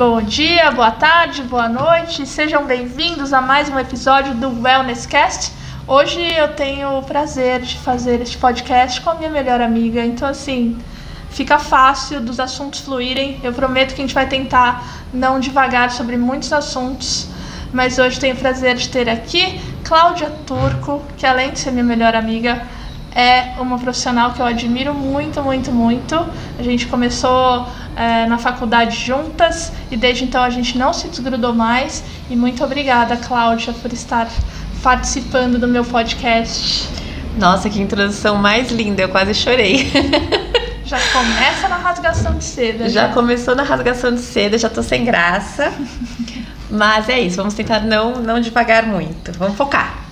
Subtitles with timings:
[0.00, 5.52] Bom dia, boa tarde, boa noite, sejam bem-vindos a mais um episódio do Wellness Cast.
[5.86, 10.26] Hoje eu tenho o prazer de fazer este podcast com a minha melhor amiga, então
[10.26, 10.78] assim,
[11.28, 13.40] fica fácil dos assuntos fluírem.
[13.42, 14.82] Eu prometo que a gente vai tentar
[15.12, 17.28] não devagar sobre muitos assuntos,
[17.70, 21.84] mas hoje tenho o prazer de ter aqui Cláudia Turco, que além de ser minha
[21.84, 22.66] melhor amiga,
[23.14, 26.14] é uma profissional que eu admiro muito, muito, muito.
[26.58, 27.66] A gente começou
[27.96, 32.04] é, na faculdade juntas e desde então a gente não se desgrudou mais.
[32.28, 34.28] E muito obrigada, Cláudia, por estar
[34.82, 36.88] participando do meu podcast.
[37.36, 39.90] Nossa, que introdução mais linda, eu quase chorei.
[40.84, 42.88] Já começa na rasgação de seda.
[42.88, 45.72] Já, já começou na rasgação de seda, já tô sem graça.
[46.68, 49.30] Mas é isso, vamos tentar não, não devagar muito.
[49.38, 50.09] Vamos focar.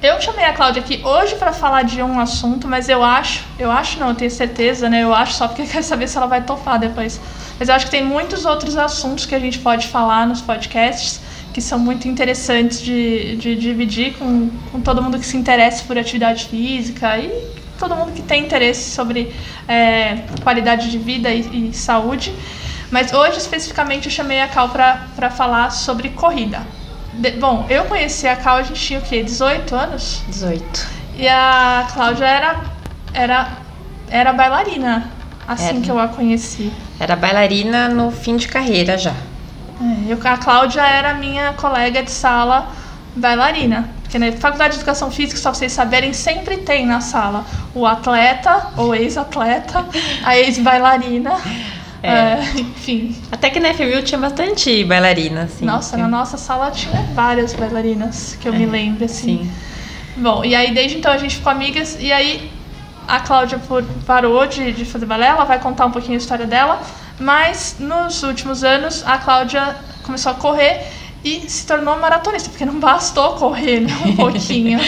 [0.00, 3.68] Eu chamei a Cláudia aqui hoje para falar de um assunto, mas eu acho, eu
[3.68, 5.02] acho não, eu tenho certeza, né?
[5.02, 7.20] Eu acho só porque quero saber se ela vai topar depois.
[7.58, 11.20] Mas eu acho que tem muitos outros assuntos que a gente pode falar nos podcasts
[11.52, 15.98] que são muito interessantes de, de dividir com, com todo mundo que se interessa por
[15.98, 17.32] atividade física e
[17.76, 19.34] todo mundo que tem interesse sobre
[19.66, 22.32] é, qualidade de vida e, e, saúde.
[22.88, 26.77] Mas hoje, especificamente, eu chamei a Cal para falar sobre corrida.
[27.18, 29.24] De, bom, eu conheci a Cal, a gente tinha o quê?
[29.24, 30.22] 18 anos?
[30.28, 30.86] 18.
[31.16, 32.60] E a Cláudia era,
[33.12, 33.48] era,
[34.08, 35.10] era bailarina,
[35.46, 35.80] assim era.
[35.80, 36.72] que eu a conheci.
[37.00, 39.14] Era bailarina no fim de carreira já.
[39.80, 42.68] É, eu, a Cláudia era minha colega de sala
[43.16, 43.90] bailarina.
[44.02, 47.44] Porque na Faculdade de Educação Física, só vocês saberem, sempre tem na sala
[47.74, 49.84] o atleta ou ex-atleta,
[50.24, 51.32] a ex-bailarina.
[52.02, 52.08] É.
[52.08, 53.16] É, enfim.
[53.30, 55.64] Até que na FMU tinha bastante bailarina, assim.
[55.64, 59.44] Nossa, na nossa sala tinha várias bailarinas, que eu é, me lembro, assim.
[59.44, 59.50] Sim.
[60.16, 62.50] Bom, e aí desde então a gente ficou amigas, e aí
[63.06, 63.60] a Cláudia
[64.06, 66.80] parou de, de fazer balé, ela vai contar um pouquinho a história dela.
[67.18, 70.86] Mas nos últimos anos a Cláudia começou a correr
[71.24, 74.78] e se tornou maratonista, porque não bastou correr né, um pouquinho.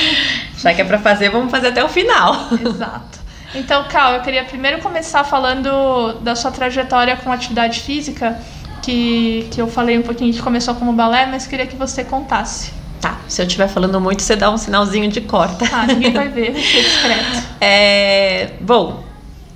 [0.56, 2.49] Já que é para fazer, vamos fazer até o final.
[2.53, 3.19] Exato.
[3.55, 8.38] Então, Cal, eu queria primeiro começar falando da sua trajetória com atividade física,
[8.83, 12.72] que, que eu falei um pouquinho que começou como balé, mas queria que você contasse.
[13.00, 15.65] Tá, se eu estiver falando muito, você dá um sinalzinho de corta.
[15.72, 17.43] Ah, ninguém vai ver, vai ser discreto.
[17.61, 19.03] É, bom,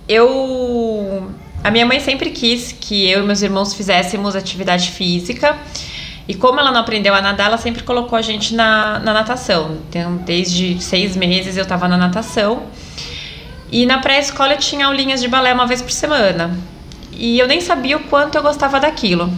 [0.08, 1.30] eu
[1.64, 5.56] a minha mãe sempre quis que eu e meus irmãos fizéssemos atividade física.
[6.28, 9.78] E como ela não aprendeu a nadar, ela sempre colocou a gente na, na natação.
[9.88, 12.64] Então, desde seis meses eu estava na natação.
[13.70, 16.56] E na pré-escola eu tinha aulinhas de balé uma vez por semana.
[17.12, 19.32] E eu nem sabia o quanto eu gostava daquilo.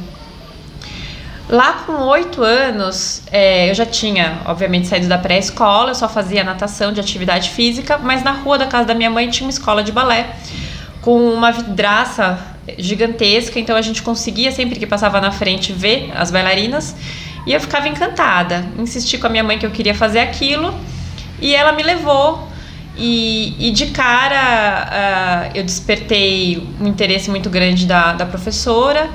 [1.48, 6.42] Lá com oito anos, é, eu já tinha, obviamente, saído da pré-escola, eu só fazia
[6.42, 9.84] natação de atividade física, mas na rua da casa da minha mãe tinha uma escola
[9.84, 10.34] de balé
[11.06, 12.36] com uma vidraça
[12.76, 16.96] gigantesca, então a gente conseguia sempre que passava na frente ver as bailarinas
[17.46, 18.66] e eu ficava encantada.
[18.76, 20.74] Insisti com a minha mãe que eu queria fazer aquilo
[21.40, 22.48] e ela me levou.
[22.98, 29.10] E, e de cara uh, eu despertei um interesse muito grande da, da professora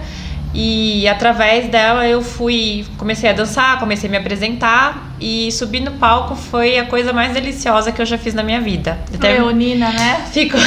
[0.54, 5.92] e através dela eu fui, comecei a dançar, comecei a me apresentar e subir no
[5.92, 9.00] palco foi a coisa mais deliciosa que eu já fiz na minha vida.
[9.14, 10.26] Até Leonina, né?
[10.32, 10.58] Fico,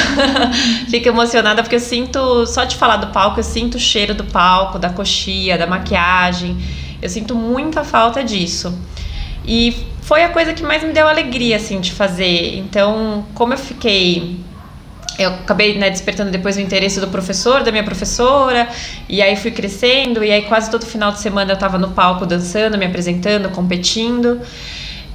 [0.89, 4.23] fico emocionada porque eu sinto, só de falar do palco, eu sinto o cheiro do
[4.23, 6.57] palco, da coxia, da maquiagem.
[6.99, 8.75] Eu sinto muita falta disso.
[9.45, 12.57] E foi a coisa que mais me deu alegria, assim, de fazer.
[12.59, 14.39] Então, como eu fiquei
[15.17, 18.67] eu acabei né, despertando depois o interesse do professor, da minha professora,
[19.07, 22.25] e aí fui crescendo, e aí quase todo final de semana eu estava no palco
[22.25, 24.41] dançando, me apresentando, competindo.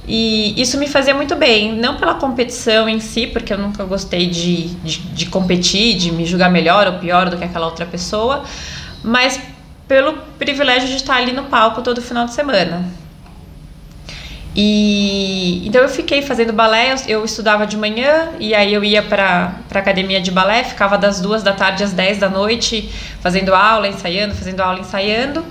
[0.07, 4.27] E isso me fazia muito bem, não pela competição em si, porque eu nunca gostei
[4.27, 8.43] de, de, de competir, de me julgar melhor ou pior do que aquela outra pessoa,
[9.03, 9.39] mas
[9.87, 13.00] pelo privilégio de estar ali no palco todo final de semana.
[14.55, 19.55] E então eu fiquei fazendo balé, eu, estudava de manhã e aí eu ia para
[19.73, 22.89] a academia de balé, ficava das duas da tarde às 10 da noite
[23.21, 25.45] fazendo aula, ensaiando, fazendo aula, ensaiando.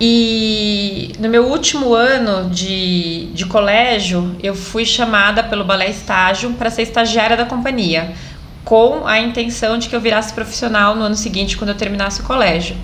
[0.00, 6.70] E no meu último ano de, de colégio, eu fui chamada pelo balé estágio para
[6.70, 8.12] ser estagiária da companhia,
[8.64, 12.24] com a intenção de que eu virasse profissional no ano seguinte, quando eu terminasse o
[12.24, 12.74] colégio.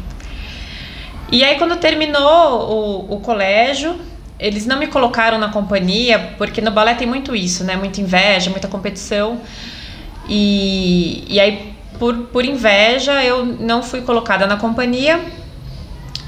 [1.33, 3.99] E aí, quando terminou o, o colégio,
[4.39, 7.77] eles não me colocaram na companhia, porque no balé tem muito isso, né?
[7.77, 9.41] Muita inveja, muita competição.
[10.29, 15.21] E, e aí, por, por inveja, eu não fui colocada na companhia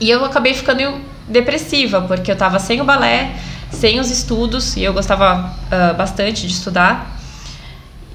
[0.01, 3.33] e eu acabei ficando depressiva, porque eu tava sem o balé,
[3.71, 7.17] sem os estudos, e eu gostava uh, bastante de estudar.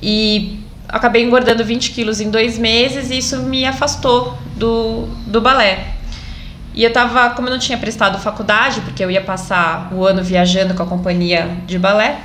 [0.01, 0.59] E
[0.89, 5.94] acabei engordando 20 quilos em dois meses e isso me afastou do, do balé.
[6.75, 10.21] E eu tava, como eu não tinha prestado faculdade, porque eu ia passar o ano
[10.21, 12.19] viajando com a companhia de balé,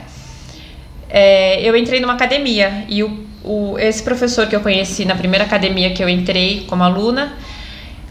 [1.09, 2.85] é, eu entrei numa academia.
[2.89, 6.83] E o, o, esse professor que eu conheci na primeira academia que eu entrei como
[6.83, 7.33] aluna,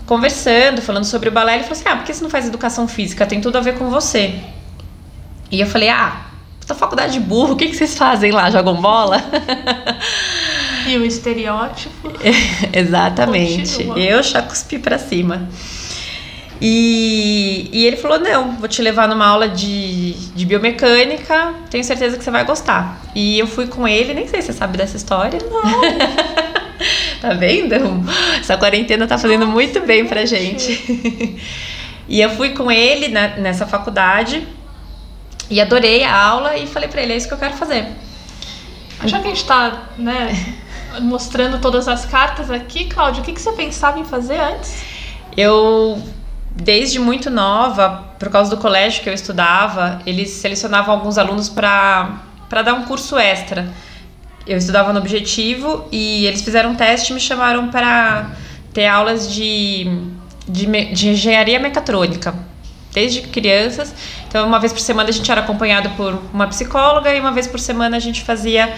[0.05, 2.87] conversando, falando sobre o balé, ele falou assim: Ah, por que você não faz educação
[2.87, 3.25] física?
[3.25, 4.35] Tem tudo a ver com você.
[5.51, 6.25] E eu falei: Ah,
[6.65, 8.49] da faculdade de burro, o que, que vocês fazem lá?
[8.49, 9.21] Jogam bola?
[10.87, 12.11] E o estereótipo.
[12.73, 13.83] Exatamente.
[13.83, 13.99] Continua.
[13.99, 15.47] Eu já cuspi pra cima.
[16.61, 22.17] E, e ele falou: Não, vou te levar numa aula de, de biomecânica, tenho certeza
[22.17, 22.99] que você vai gostar.
[23.15, 25.39] E eu fui com ele, nem sei se você sabe dessa história.
[25.49, 25.61] Não.
[27.21, 27.75] tá vendo?
[28.39, 31.37] Essa quarentena tá fazendo muito bem pra gente.
[32.07, 34.45] e eu fui com ele na- nessa faculdade
[35.49, 37.87] e adorei a aula e falei pra ele: É isso que eu quero fazer.
[39.05, 40.55] Já que a gente tá, né,
[40.99, 44.83] mostrando todas as cartas aqui, Cláudio, o que, que você pensava em fazer antes?
[45.37, 46.03] Eu,
[46.61, 52.21] desde muito nova, por causa do colégio que eu estudava, eles selecionavam alguns alunos para
[52.51, 53.67] dar um curso extra.
[54.45, 58.31] Eu estudava no Objetivo e eles fizeram um teste e me chamaram para
[58.73, 59.87] ter aulas de,
[60.47, 62.33] de, de engenharia mecatrônica,
[62.93, 63.93] desde crianças.
[64.27, 67.47] Então, uma vez por semana a gente era acompanhado por uma psicóloga e uma vez
[67.47, 68.73] por semana a gente fazia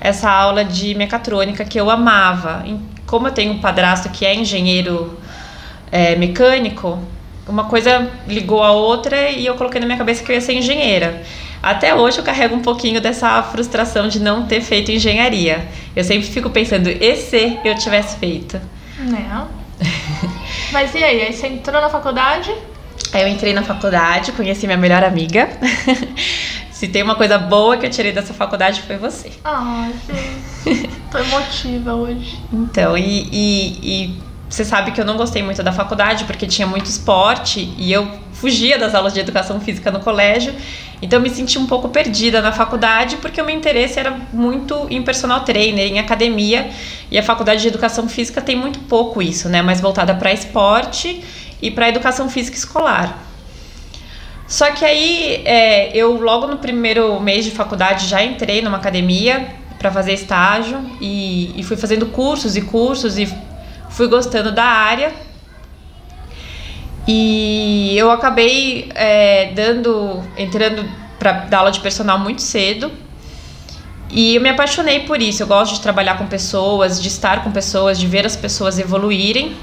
[0.00, 2.64] essa aula de mecatrônica que eu amava.
[3.06, 5.18] Como eu tenho um padrasto que é engenheiro
[5.90, 6.98] é, mecânico,
[7.48, 10.54] uma coisa ligou a outra e eu coloquei na minha cabeça que eu ia ser
[10.54, 11.22] engenheira.
[11.62, 15.66] Até hoje eu carrego um pouquinho dessa frustração de não ter feito engenharia.
[15.94, 18.60] Eu sempre fico pensando, e se eu tivesse feito?
[18.98, 19.48] Não.
[20.72, 21.22] Mas e aí?
[21.22, 22.54] Aí você entrou na faculdade?
[23.12, 25.48] Aí eu entrei na faculdade, conheci minha melhor amiga.
[26.76, 29.32] Se tem uma coisa boa que eu tirei dessa faculdade foi você.
[29.42, 30.90] Ai, gente.
[31.10, 32.38] Tô emotiva hoje.
[32.52, 36.66] Então, e, e, e você sabe que eu não gostei muito da faculdade porque tinha
[36.66, 40.54] muito esporte e eu fugia das aulas de educação física no colégio.
[41.02, 44.86] Então, eu me senti um pouco perdida na faculdade porque o meu interesse era muito
[44.88, 46.70] em personal trainer, em academia.
[47.10, 49.62] E a faculdade de educação física tem muito pouco isso, né?
[49.62, 51.24] Mais voltada para esporte
[51.60, 53.26] e para educação física escolar.
[54.46, 59.48] Só que aí, é, eu logo no primeiro mês de faculdade já entrei numa academia
[59.76, 63.28] para fazer estágio e, e fui fazendo cursos e cursos e
[63.96, 65.12] fui gostando da área.
[67.08, 70.84] E eu acabei é, dando, entrando
[71.18, 72.92] para dar aula de personal muito cedo.
[74.10, 75.42] E eu me apaixonei por isso.
[75.42, 79.56] Eu gosto de trabalhar com pessoas, de estar com pessoas, de ver as pessoas evoluírem.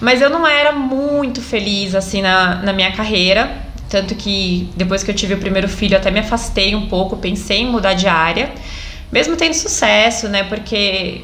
[0.00, 3.66] Mas eu não era muito feliz assim na, na minha carreira.
[3.88, 7.62] Tanto que depois que eu tive o primeiro filho, até me afastei um pouco, pensei
[7.62, 8.52] em mudar de área.
[9.10, 10.44] Mesmo tendo sucesso, né?
[10.44, 11.22] Porque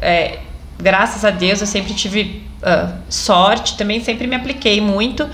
[0.00, 0.38] é,
[0.80, 5.28] graças a Deus eu sempre tive ah, sorte, também sempre me apliquei muito.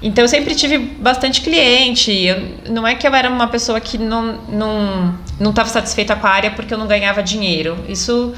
[0.00, 2.12] Então eu sempre tive bastante cliente.
[2.12, 6.26] Eu, não é que eu era uma pessoa que não não não estava satisfeita com
[6.26, 7.76] a área porque eu não ganhava dinheiro.
[7.88, 8.32] Isso,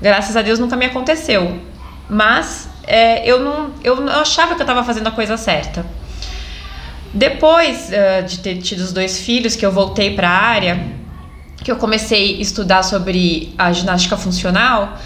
[0.00, 1.60] graças a Deus, nunca me aconteceu.
[2.08, 5.84] Mas é, eu não eu achava que eu estava fazendo a coisa certa.
[7.12, 10.80] Depois ah, de ter tido os dois filhos, que eu voltei para a área,
[11.62, 14.96] que eu comecei a estudar sobre a ginástica funcional,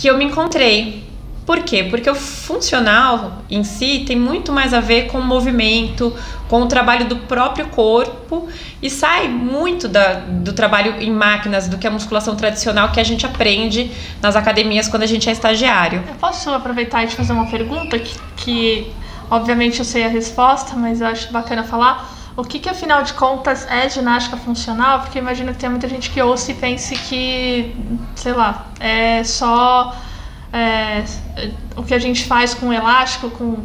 [0.00, 1.04] que eu me encontrei.
[1.44, 1.84] Por quê?
[1.84, 6.16] Porque o funcional em si tem muito mais a ver com o movimento,
[6.48, 8.48] com o trabalho do próprio corpo
[8.80, 13.04] e sai muito da, do trabalho em máquinas do que a musculação tradicional que a
[13.04, 13.90] gente aprende
[14.22, 16.02] nas academias quando a gente é estagiário.
[16.08, 18.92] Eu posso aproveitar e te fazer uma pergunta que, que
[19.30, 22.19] obviamente eu sei a resposta, mas eu acho bacana falar.
[22.40, 25.00] O que, que afinal de contas é ginástica funcional?
[25.00, 27.76] Porque imagino que tem muita gente que ouça e pense que,
[28.16, 29.94] sei lá, é só
[30.50, 31.04] é,
[31.76, 33.56] o que a gente faz com elástico, com,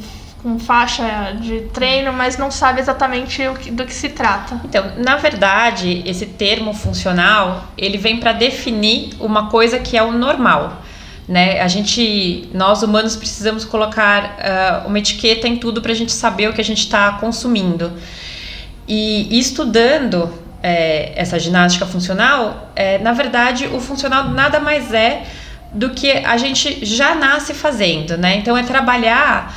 [0.44, 1.04] com faixa
[1.40, 4.60] de treino, mas não sabe exatamente que- do que se trata.
[4.66, 10.12] Então, na verdade, esse termo funcional, ele vem para definir uma coisa que é o
[10.12, 10.82] normal,
[11.28, 11.62] né?
[11.62, 16.50] A gente, nós humanos precisamos colocar ah, uma etiqueta em tudo para a gente saber
[16.50, 17.92] o que a gente está consumindo.
[18.88, 25.24] E estudando é, essa ginástica funcional, é, na verdade, o funcional nada mais é
[25.74, 28.38] do que a gente já nasce fazendo, né?
[28.38, 29.54] Então, é trabalhar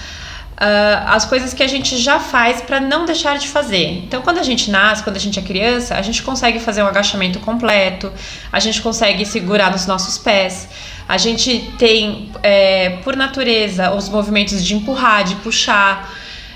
[0.61, 4.03] ah, as coisas que a gente já faz para não deixar de fazer.
[4.05, 6.87] Então, quando a gente nasce, quando a gente é criança, a gente consegue fazer um
[6.87, 8.13] agachamento completo,
[8.51, 10.69] a gente consegue segurar nos nossos pés,
[11.09, 16.13] a gente tem, é, por natureza, os movimentos de empurrar, de puxar,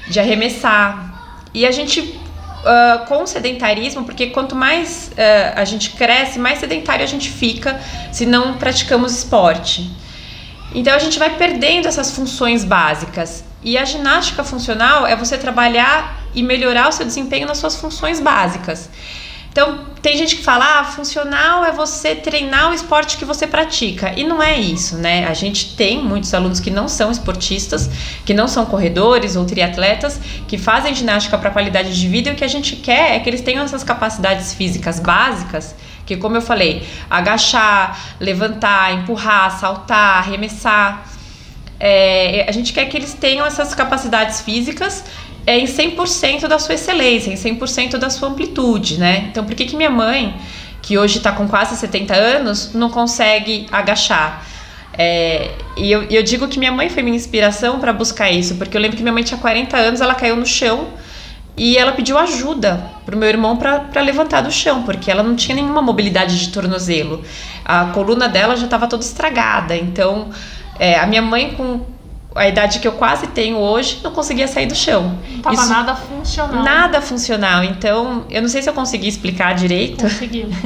[0.09, 1.47] de arremessar.
[1.55, 2.19] E a gente,
[2.65, 7.31] ah, com o sedentarismo, porque quanto mais ah, a gente cresce, mais sedentário a gente
[7.31, 9.91] fica se não praticamos esporte.
[10.75, 13.45] Então a gente vai perdendo essas funções básicas.
[13.63, 18.19] E a ginástica funcional é você trabalhar e melhorar o seu desempenho nas suas funções
[18.21, 18.91] básicas.
[19.53, 24.15] Então, tem gente que fala, ah, funcional é você treinar o esporte que você pratica.
[24.17, 25.27] E não é isso, né?
[25.29, 27.89] A gente tem muitos alunos que não são esportistas,
[28.25, 30.19] que não são corredores ou triatletas,
[30.49, 33.29] que fazem ginástica para qualidade de vida e o que a gente quer é que
[33.29, 35.75] eles tenham essas capacidades físicas básicas,
[36.07, 41.07] que como eu falei, agachar, levantar, empurrar, saltar, arremessar.
[41.79, 45.05] É, a gente quer que eles tenham essas capacidades físicas
[45.47, 49.29] é em 100% da sua excelência, em 100% da sua amplitude, né?
[49.31, 50.35] Então, por que, que minha mãe,
[50.81, 54.47] que hoje está com quase 70 anos, não consegue agachar?
[54.95, 58.77] É, e eu, eu, digo que minha mãe foi minha inspiração para buscar isso, porque
[58.77, 60.89] eu lembro que minha mãe tinha 40 anos, ela caiu no chão
[61.57, 65.55] e ela pediu ajuda pro meu irmão para levantar do chão, porque ela não tinha
[65.55, 67.23] nenhuma mobilidade de tornozelo.
[67.65, 69.77] A coluna dela já estava toda estragada.
[69.77, 70.31] Então,
[70.79, 71.81] é, a minha mãe, com
[72.35, 75.19] a idade que eu quase tenho hoje, não conseguia sair do chão.
[75.29, 76.63] Não tava Isso, nada funcional.
[76.65, 77.65] Nada funcional.
[77.65, 80.03] Então, eu não sei se eu consegui explicar direito.
[80.03, 80.49] Conseguiu.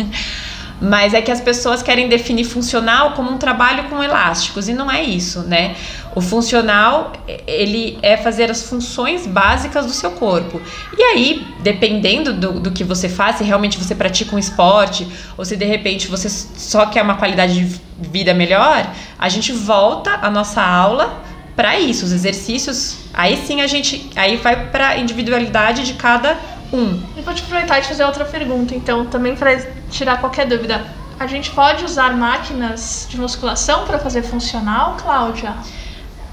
[0.81, 4.91] Mas é que as pessoas querem definir funcional como um trabalho com elásticos e não
[4.91, 5.75] é isso, né?
[6.15, 7.13] O funcional,
[7.47, 10.61] ele é fazer as funções básicas do seu corpo.
[10.97, 15.47] E aí, dependendo do, do que você faz, se realmente você pratica um esporte ou
[15.47, 18.87] se de repente você só quer uma qualidade de vida melhor,
[19.19, 21.23] a gente volta a nossa aula
[21.57, 26.37] para isso, os exercícios, aí sim a gente, aí vai para individualidade de cada
[26.71, 27.03] um.
[27.17, 29.57] E vou te aproveitar e fazer outra pergunta, então, também para
[29.91, 30.85] tirar qualquer dúvida.
[31.19, 35.55] A gente pode usar máquinas de musculação para fazer funcional, Cláudia?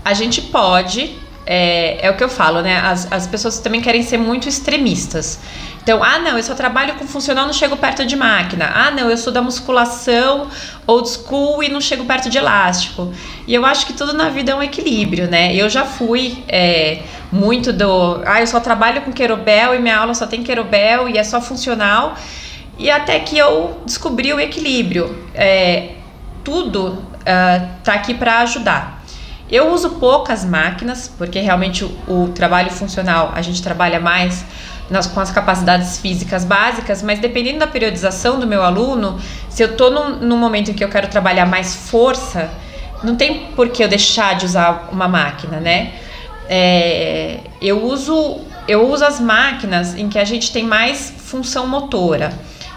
[0.04, 2.80] A gente pode, é, é o que eu falo, né?
[2.80, 5.40] As, as pessoas também querem ser muito extremistas.
[5.84, 8.72] Então, ah, não, eu só trabalho com funcional, não chego perto de máquina.
[8.74, 10.48] Ah, não, eu sou da musculação
[10.88, 13.14] old school e não chego perto de elástico.
[13.46, 15.54] E eu acho que tudo na vida é um equilíbrio, né?
[15.54, 18.22] Eu já fui é, muito do.
[18.26, 21.42] Ah, eu só trabalho com querobel e minha aula só tem querobel e é só
[21.42, 22.16] funcional.
[22.80, 25.28] E até que eu descobri o equilíbrio.
[25.36, 25.96] É,
[26.46, 29.04] tudo uh, tá aqui para ajudar.
[29.50, 34.46] Eu uso poucas máquinas, porque realmente o, o trabalho funcional a gente trabalha mais
[34.90, 39.72] nas, com as capacidades físicas básicas, mas dependendo da periodização do meu aluno, se eu
[39.72, 42.50] estou num, num momento em que eu quero trabalhar mais força,
[43.04, 45.94] não tem por que eu deixar de usar uma máquina, né?
[46.50, 52.32] É, eu uso eu uso as máquinas em que a gente tem mais função motora.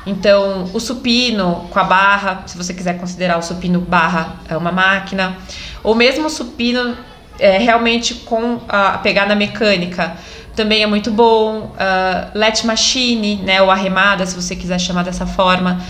[0.05, 4.71] Então, o supino com a barra, se você quiser considerar o supino barra é uma
[4.71, 5.37] máquina,
[5.83, 6.97] ou mesmo o supino
[7.39, 10.17] é, realmente com a pegada mecânica,
[10.57, 11.75] também é muito bom.
[11.75, 15.81] Uh, let machine, né, ou arremada, se você quiser chamar dessa forma,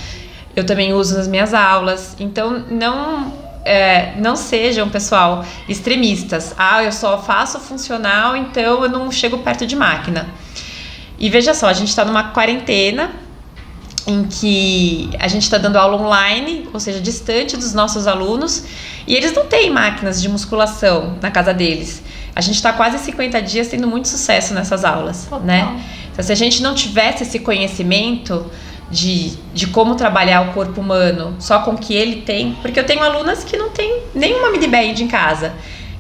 [0.55, 2.17] eu também uso nas minhas aulas.
[2.19, 3.33] Então, não
[3.67, 6.55] é, não sejam, pessoal, extremistas.
[6.57, 10.29] Ah, eu só faço funcional, então eu não chego perto de máquina.
[11.19, 13.11] E veja só, a gente está numa quarentena
[14.07, 18.65] em que a gente está dando aula online, ou seja, distante dos nossos alunos,
[19.05, 22.03] e eles não têm máquinas de musculação na casa deles.
[22.37, 25.40] A gente está quase 50 dias tendo muito sucesso nessas aulas, Total.
[25.40, 25.83] né?
[26.12, 28.45] Então, se a gente não tivesse esse conhecimento
[28.90, 32.85] de, de como trabalhar o corpo humano só com o que ele tem, porque eu
[32.85, 35.55] tenho alunas que não têm nenhuma mini band em casa.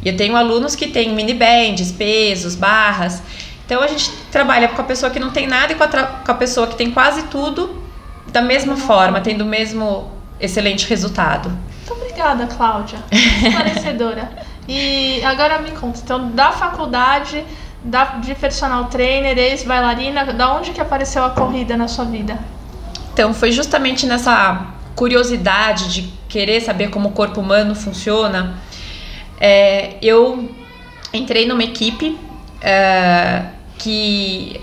[0.04, 3.22] E eu tenho alunos que têm mini bands, pesos, barras.
[3.64, 6.32] Então a gente trabalha com a pessoa que não tem nada e com a, com
[6.32, 7.82] a pessoa que tem quase tudo
[8.30, 11.48] da mesma forma, tendo o mesmo excelente resultado.
[11.48, 12.98] Muito obrigada, Cláudia.
[13.10, 14.30] Esclarecedora.
[14.68, 17.44] E agora me conta, então, da faculdade,
[17.82, 22.38] da, de personal trainer, ex-bailarina, da onde que apareceu a corrida na sua vida?
[23.12, 28.56] Então, foi justamente nessa curiosidade de querer saber como o corpo humano funciona,
[29.40, 30.50] é, eu
[31.12, 32.18] entrei numa equipe
[32.60, 33.42] é,
[33.78, 34.60] que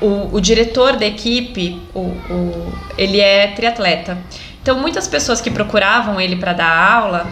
[0.00, 4.18] o, o, diretor da equipe, o, o, ele é triatleta.
[4.62, 7.26] Então, muitas pessoas que procuravam ele para dar aula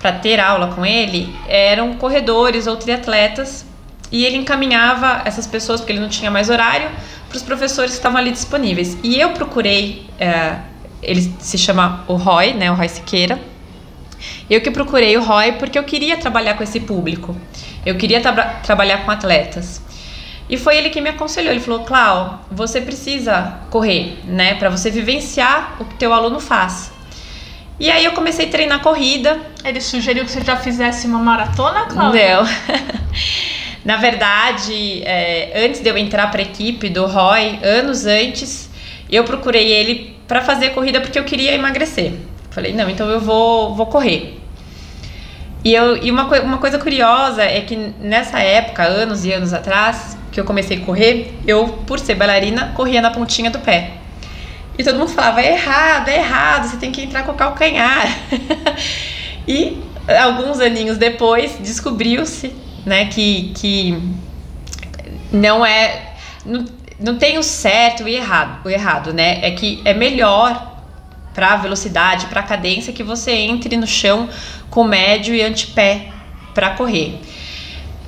[0.00, 3.66] para ter aula com ele eram corredores ou triatletas
[4.10, 6.90] e ele encaminhava essas pessoas, porque ele não tinha mais horário,
[7.28, 8.98] para os professores que estavam ali disponíveis.
[9.04, 10.56] E eu procurei, é,
[11.00, 13.38] ele se chama o Roy, né, o Roy Siqueira.
[14.48, 17.36] Eu que procurei o Roy porque eu queria trabalhar com esse público.
[17.86, 18.32] Eu queria tra
[18.64, 19.80] trabalhar com atletas.
[20.48, 21.52] E foi ele que me aconselhou.
[21.52, 26.90] Ele falou: "Clau, você precisa correr, né, para você vivenciar o que teu aluno faz".
[27.80, 29.40] E aí eu comecei a treinar corrida.
[29.64, 32.42] Ele sugeriu que você já fizesse uma maratona, Cláudia?
[32.42, 32.48] Não.
[33.82, 38.68] Na verdade, é, antes de eu entrar para a equipe do Roy, anos antes,
[39.10, 42.12] eu procurei ele para fazer corrida porque eu queria emagrecer.
[42.50, 44.38] Falei, não, então eu vou, vou correr.
[45.64, 50.18] E, eu, e uma, uma coisa curiosa é que nessa época, anos e anos atrás,
[50.30, 53.99] que eu comecei a correr, eu, por ser bailarina, corria na pontinha do pé.
[54.80, 58.18] E todo mundo falava, é errado, é errado, você tem que entrar com o calcanhar.
[59.46, 59.78] e
[60.22, 62.50] alguns aninhos depois, descobriu-se,
[62.86, 64.02] né, que, que
[65.30, 66.14] não é...
[66.46, 66.64] Não,
[66.98, 69.40] não tem o certo e errado, o errado, né?
[69.42, 70.82] É que é melhor
[71.34, 74.30] para velocidade, para cadência que você entre no chão
[74.70, 76.08] com médio e antepé
[76.54, 77.20] para correr.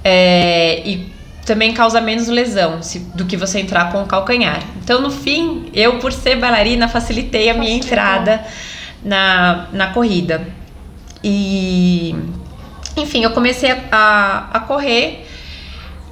[0.03, 1.13] É, e
[1.45, 4.63] também causa menos lesão se, do que você entrar com o calcanhar.
[4.83, 8.45] Então, no fim, eu, por ser bailarina, facilitei a minha entrada
[9.05, 10.47] na, na corrida.
[11.23, 12.15] E,
[12.97, 15.27] enfim, eu comecei a, a, correr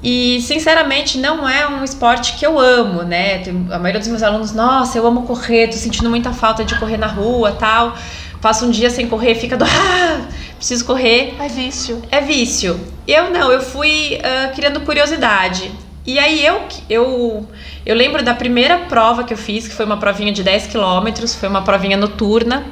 [0.02, 3.42] e, sinceramente, não é um esporte que eu amo, né?
[3.70, 6.96] A maioria dos meus alunos, nossa, eu amo correr, tô sentindo muita falta de correr
[6.96, 7.96] na rua tal.
[8.40, 9.64] Passa um dia sem correr, fica do.
[9.70, 10.26] Ah,
[10.60, 11.34] preciso correr.
[11.40, 12.02] É vício.
[12.10, 12.78] É vício.
[13.08, 15.72] Eu não, eu fui uh, criando curiosidade.
[16.06, 17.48] E aí eu, eu,
[17.84, 21.34] eu lembro da primeira prova que eu fiz, que foi uma provinha de 10 quilômetros,
[21.34, 22.66] foi uma provinha noturna.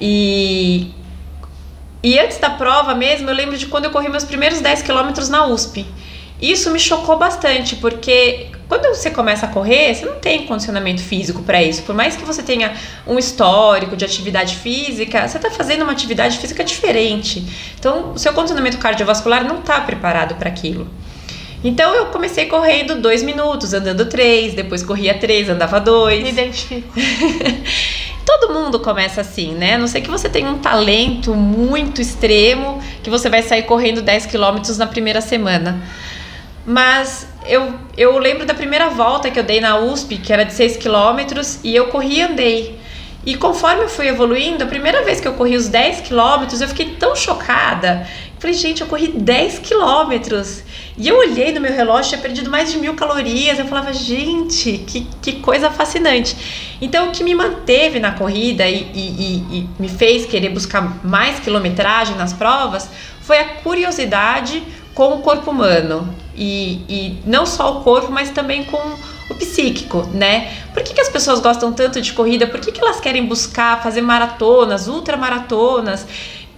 [0.00, 0.92] E,
[2.00, 5.28] e antes da prova mesmo, eu lembro de quando eu corri meus primeiros 10 quilômetros
[5.28, 5.84] na USP.
[6.44, 11.42] Isso me chocou bastante, porque quando você começa a correr, você não tem condicionamento físico
[11.42, 11.82] para isso.
[11.84, 12.74] Por mais que você tenha
[13.06, 17.42] um histórico de atividade física, você está fazendo uma atividade física diferente.
[17.78, 20.86] Então, o seu condicionamento cardiovascular não está preparado para aquilo.
[21.64, 26.22] Então, eu comecei correndo dois minutos, andando três, depois corria três, andava dois.
[26.22, 26.92] Me identifico.
[28.26, 29.76] Todo mundo começa assim, né?
[29.76, 34.02] A não sei que você tenha um talento muito extremo que você vai sair correndo
[34.02, 35.82] 10 quilômetros na primeira semana.
[36.66, 40.54] Mas eu, eu lembro da primeira volta que eu dei na USP, que era de
[40.54, 42.78] 6 quilômetros, e eu corri e andei.
[43.26, 46.68] E conforme eu fui evoluindo, a primeira vez que eu corri os 10 quilômetros, eu
[46.68, 48.06] fiquei tão chocada.
[48.38, 50.62] Falei, gente, eu corri 10 quilômetros.
[50.98, 53.58] E eu olhei no meu relógio, tinha perdido mais de mil calorias.
[53.58, 56.36] Eu falava, gente, que, que coisa fascinante.
[56.82, 61.02] Então, o que me manteve na corrida e, e, e, e me fez querer buscar
[61.02, 62.90] mais quilometragem nas provas
[63.22, 64.62] foi a curiosidade
[64.94, 66.14] com o corpo humano.
[66.36, 68.78] E, e não só o corpo, mas também com
[69.30, 70.52] o psíquico, né?
[70.72, 72.46] Por que, que as pessoas gostam tanto de corrida?
[72.46, 76.06] Por que, que elas querem buscar fazer maratonas, ultramaratonas?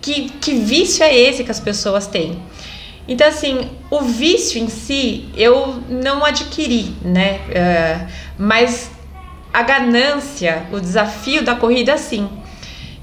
[0.01, 2.41] Que, que vício é esse que as pessoas têm?
[3.09, 7.41] Então, assim, o vício em si eu não adquiri, né?
[7.49, 8.91] Uh, mas
[9.53, 12.29] a ganância, o desafio da corrida, sim.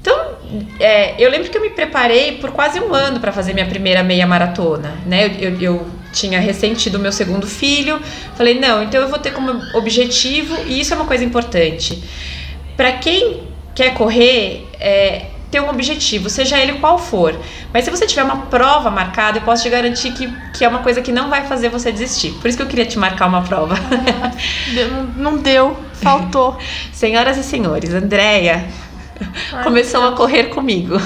[0.02, 0.34] Então,
[0.80, 4.04] é, eu lembro que eu me preparei por quase um ano para fazer minha primeira
[4.04, 5.34] meia maratona, né?
[5.40, 8.00] Eu, eu tinha ressentido o meu segundo filho,
[8.36, 12.02] falei, não, então eu vou ter como objetivo, e isso é uma coisa importante.
[12.78, 13.42] Para quem
[13.76, 17.36] quer correr, é, ter um objetivo, seja ele qual for.
[17.72, 20.80] Mas se você tiver uma prova marcada, eu posso te garantir que, que é uma
[20.80, 22.32] coisa que não vai fazer você desistir.
[22.42, 23.76] Por isso que eu queria te marcar uma prova.
[25.16, 26.58] Não deu, faltou.
[26.92, 28.68] Senhoras e senhores, Andréia
[29.64, 31.00] começou a correr comigo.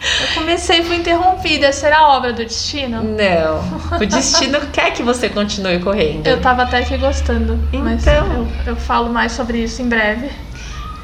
[0.00, 1.72] Eu comecei e fui interrompida.
[1.72, 3.02] Será obra do destino?
[3.02, 3.98] Não.
[3.98, 6.26] O destino quer que você continue correndo.
[6.26, 7.58] Eu tava até aqui gostando.
[7.72, 7.82] Então.
[7.82, 10.30] Mas eu, eu falo mais sobre isso em breve.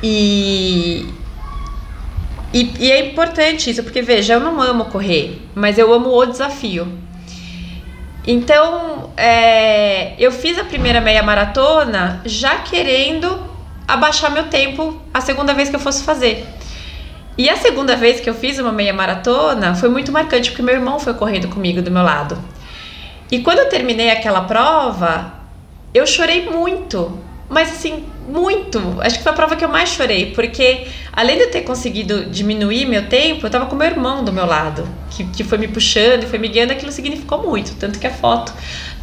[0.03, 1.07] E,
[2.53, 6.27] e, e, é importante isso, porque veja, eu não amo correr, mas eu amo o
[6.27, 6.99] desafio.
[8.27, 13.51] Então, é, eu fiz a primeira meia maratona já querendo
[13.87, 16.47] abaixar meu tempo a segunda vez que eu fosse fazer.
[17.37, 20.75] E a segunda vez que eu fiz uma meia maratona foi muito marcante, porque meu
[20.75, 22.39] irmão foi correndo comigo do meu lado.
[23.31, 25.33] E quando eu terminei aquela prova,
[25.95, 27.19] eu chorei muito,
[27.49, 28.79] mas assim, muito.
[29.01, 32.27] Acho que foi a prova que eu mais chorei, porque além de eu ter conseguido
[32.27, 35.69] diminuir meu tempo, eu tava com meu irmão do meu lado, que, que foi me
[35.69, 37.75] puxando e foi me guiando, aquilo significou muito.
[37.77, 38.53] Tanto que a foto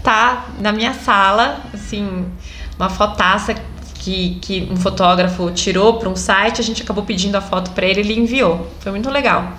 [0.03, 2.25] tá na minha sala, assim,
[2.77, 3.55] uma fotaça
[4.09, 7.85] que, que um fotógrafo tirou para um site, a gente acabou pedindo a foto para
[7.85, 8.67] ele, ele enviou.
[8.79, 9.53] Foi muito legal.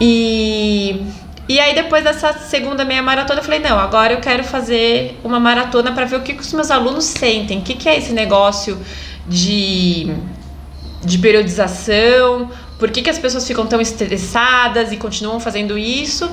[0.00, 1.02] E,
[1.48, 5.40] e aí depois dessa segunda meia maratona eu falei, não, agora eu quero fazer uma
[5.40, 8.12] maratona para ver o que, que os meus alunos sentem, o que, que é esse
[8.12, 8.78] negócio
[9.26, 10.14] de,
[11.04, 16.30] de periodização, por que, que as pessoas ficam tão estressadas e continuam fazendo isso.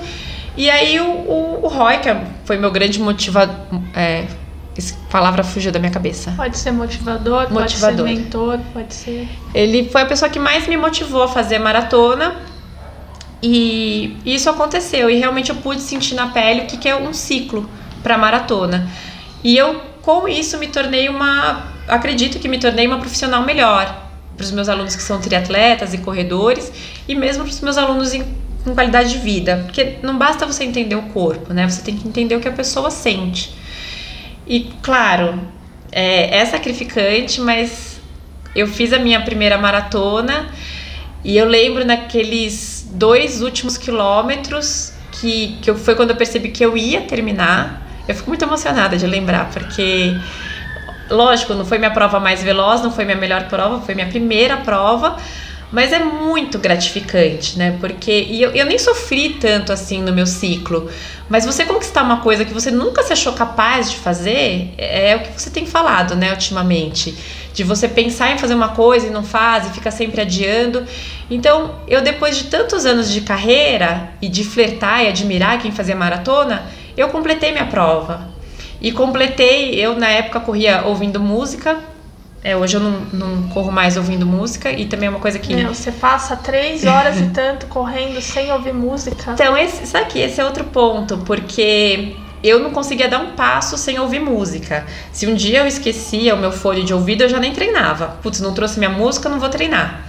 [0.56, 2.10] E aí o, o, o Roy, que
[2.46, 3.56] foi meu grande motivador,
[3.94, 4.26] é,
[4.80, 6.34] essa palavra fugiu da minha cabeça.
[6.36, 9.28] Pode ser motivador, motivador, pode ser mentor, pode ser.
[9.54, 12.36] Ele foi a pessoa que mais me motivou a fazer maratona.
[13.42, 15.10] E isso aconteceu.
[15.10, 17.70] E realmente eu pude sentir na pele o que, que é um ciclo
[18.02, 18.90] para maratona.
[19.44, 21.68] E eu, com isso, me tornei uma.
[21.88, 24.06] Acredito que me tornei uma profissional melhor.
[24.36, 26.72] Para os meus alunos que são triatletas e corredores.
[27.08, 28.24] E mesmo para os meus alunos em
[28.68, 29.64] com qualidade de vida.
[29.66, 31.68] Porque não basta você entender o corpo, né?
[31.68, 33.56] Você tem que entender o que a pessoa sente.
[34.48, 35.40] E, claro,
[35.92, 38.00] é, é sacrificante, mas
[38.56, 40.48] eu fiz a minha primeira maratona
[41.24, 46.64] e eu lembro naqueles dois últimos quilômetros que, que eu, foi quando eu percebi que
[46.64, 47.86] eu ia terminar.
[48.08, 50.16] Eu fico muito emocionada de lembrar, porque,
[51.10, 54.58] lógico, não foi minha prova mais veloz, não foi minha melhor prova, foi minha primeira
[54.58, 55.18] prova,
[55.72, 57.78] mas é muito gratificante, né?
[57.80, 60.90] Porque e eu, eu nem sofri tanto assim no meu ciclo.
[61.30, 65.16] Mas você conquistar uma coisa que você nunca se achou capaz de fazer, é, é
[65.18, 67.14] o que você tem falado, né, ultimamente.
[67.54, 70.86] De você pensar em fazer uma coisa e não faz, e fica sempre adiando.
[71.30, 75.96] Então, eu depois de tantos anos de carreira e de flertar e admirar quem fazia
[75.96, 78.30] maratona, eu completei minha prova.
[78.80, 81.78] E completei, eu na época corria ouvindo música,
[82.44, 85.56] é, hoje eu não, não corro mais ouvindo música e também é uma coisa que.
[85.56, 89.32] Meu, você passa três horas e tanto correndo sem ouvir música.
[89.32, 93.78] Então, esse, sabe que esse é outro ponto, porque eu não conseguia dar um passo
[93.78, 94.86] sem ouvir música.
[95.12, 98.18] Se um dia eu esquecia o meu fone de ouvido, eu já nem treinava.
[98.22, 100.06] Putz, não trouxe minha música, não vou treinar.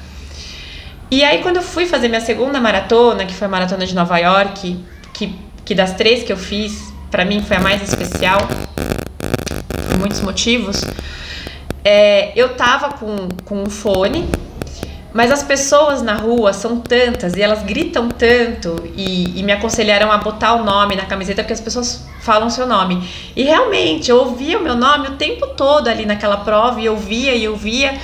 [1.11, 4.19] E aí, quando eu fui fazer minha segunda maratona, que foi a maratona de Nova
[4.19, 8.47] York, que, que das três que eu fiz, para mim foi a mais especial,
[9.89, 10.85] por muitos motivos
[11.85, 14.29] é, eu tava com, com um fone,
[15.13, 20.13] mas as pessoas na rua são tantas e elas gritam tanto e, e, me aconselharam
[20.13, 23.09] a botar o nome na camiseta porque as pessoas falam seu nome.
[23.35, 26.97] E realmente, eu ouvia o meu nome o tempo todo ali naquela prova e eu
[26.97, 27.99] via e eu via.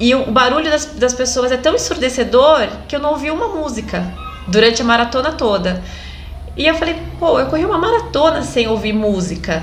[0.00, 4.04] E o barulho das, das pessoas é tão ensurdecedor que eu não ouvi uma música
[4.48, 5.80] durante a maratona toda.
[6.56, 9.62] E eu falei, pô, eu corri uma maratona sem ouvir música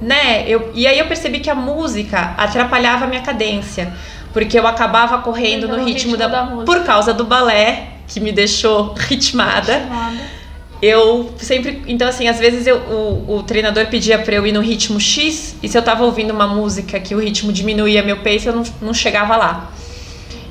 [0.00, 0.44] né?
[0.48, 3.92] Eu, e aí eu percebi que a música atrapalhava a minha cadência,
[4.32, 8.20] porque eu acabava correndo no, no ritmo, ritmo da, da por causa do balé que
[8.20, 9.78] me deixou ritmada.
[9.78, 10.34] ritmada.
[10.82, 14.60] Eu sempre, então assim, às vezes eu, o, o treinador pedia para eu ir no
[14.60, 18.46] ritmo X e se eu tava ouvindo uma música que o ritmo diminuía meu pace,
[18.46, 19.72] eu não, não chegava lá.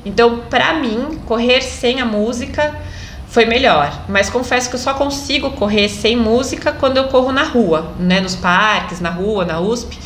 [0.04, 2.74] Então, para mim, correr sem a música
[3.34, 3.92] foi melhor.
[4.08, 8.20] Mas confesso que eu só consigo correr sem música quando eu corro na rua, né?
[8.20, 9.98] Nos parques, na rua, na USP.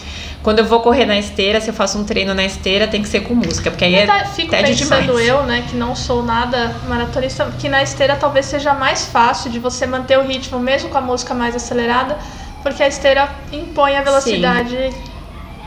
[0.42, 3.08] Quando eu vou correr na esteira, se eu faço um treino na esteira, tem que
[3.08, 5.26] ser com música, porque aí é tá, fico tédio pensando demais.
[5.26, 9.58] eu, né, que não sou nada maratonista, que na esteira talvez seja mais fácil de
[9.58, 12.16] você manter o ritmo mesmo com a música mais acelerada,
[12.62, 14.70] porque a esteira impõe a velocidade.
[14.70, 14.94] Sim.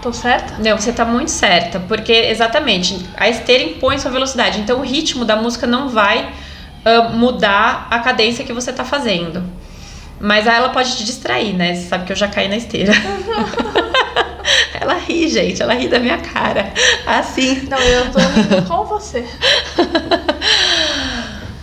[0.01, 0.55] Tô certa?
[0.57, 5.23] Não, você tá muito certa, porque exatamente, a esteira impõe sua velocidade, então o ritmo
[5.25, 6.27] da música não vai
[6.85, 9.43] uh, mudar a cadência que você tá fazendo.
[10.19, 11.75] Mas aí ela pode te distrair, né?
[11.75, 12.93] Você sabe que eu já caí na esteira.
[14.79, 16.71] ela ri, gente, ela ri da minha cara.
[17.07, 17.67] Assim.
[17.67, 18.19] Não, eu tô
[18.67, 19.25] com você.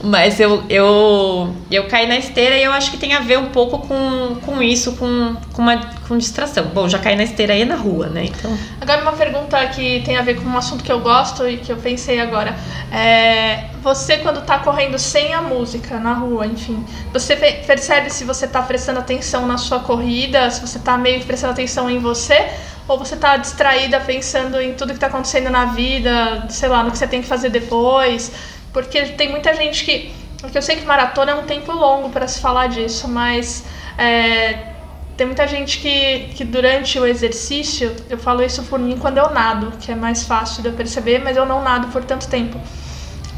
[0.03, 3.47] Mas eu, eu, eu caí na esteira e eu acho que tem a ver um
[3.47, 6.65] pouco com, com isso, com, com uma com distração.
[6.67, 8.25] Bom, já caí na esteira aí na rua, né?
[8.27, 8.57] Então.
[8.81, 11.71] Agora uma pergunta que tem a ver com um assunto que eu gosto e que
[11.71, 12.57] eu pensei agora.
[12.93, 18.47] É, você quando tá correndo sem a música na rua, enfim, você percebe se você
[18.47, 22.49] tá prestando atenção na sua corrida, se você tá meio que prestando atenção em você,
[22.87, 26.91] ou você tá distraída pensando em tudo que tá acontecendo na vida, sei lá, no
[26.91, 28.33] que você tem que fazer depois
[28.73, 30.13] porque tem muita gente que.
[30.41, 33.65] Porque eu sei que maratona é um tempo longo para se falar disso, mas
[33.99, 34.69] é,
[35.17, 39.31] tem muita gente que, que durante o exercício, eu falo isso por mim quando eu
[39.31, 42.61] nado, que é mais fácil de eu perceber, mas eu não nado por tanto tempo.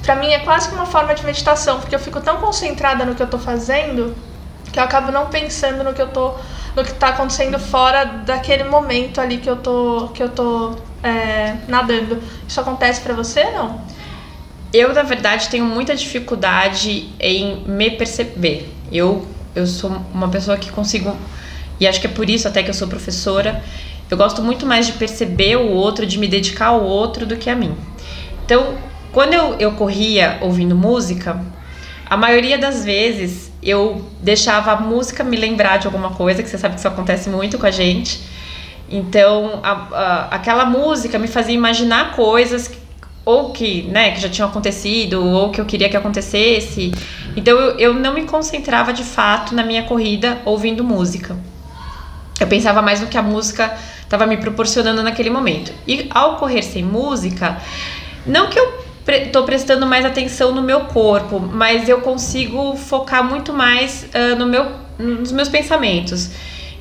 [0.02, 3.14] Para mim é quase que uma forma de meditação, porque eu fico tão concentrada no
[3.14, 4.14] que eu tô fazendo
[4.72, 6.34] que eu acabo não pensando no que eu tô
[6.76, 11.56] no que tá acontecendo fora daquele momento ali que eu tô que eu tô é,
[11.66, 12.22] nadando.
[12.46, 13.80] Isso acontece para você não?
[14.72, 18.72] Eu, na verdade, tenho muita dificuldade em me perceber.
[18.92, 21.16] Eu, eu sou uma pessoa que consigo,
[21.80, 23.62] e acho que é por isso até que eu sou professora,
[24.08, 27.50] eu gosto muito mais de perceber o outro, de me dedicar ao outro do que
[27.50, 27.74] a mim.
[28.44, 28.76] Então,
[29.12, 31.40] quando eu, eu corria ouvindo música,
[32.08, 36.58] a maioria das vezes eu deixava a música me lembrar de alguma coisa, que você
[36.58, 38.20] sabe que isso acontece muito com a gente.
[38.88, 42.68] Então, a, a, aquela música me fazia imaginar coisas
[43.24, 46.92] ou que, né, que já tinham acontecido, ou que eu queria que acontecesse.
[47.36, 51.36] Então eu, eu não me concentrava de fato na minha corrida ouvindo música.
[52.40, 55.72] Eu pensava mais no que a música estava me proporcionando naquele momento.
[55.86, 57.58] E ao correr sem música,
[58.26, 63.22] não que eu estou pre prestando mais atenção no meu corpo, mas eu consigo focar
[63.22, 64.66] muito mais uh, no meu,
[64.98, 66.30] nos meus pensamentos.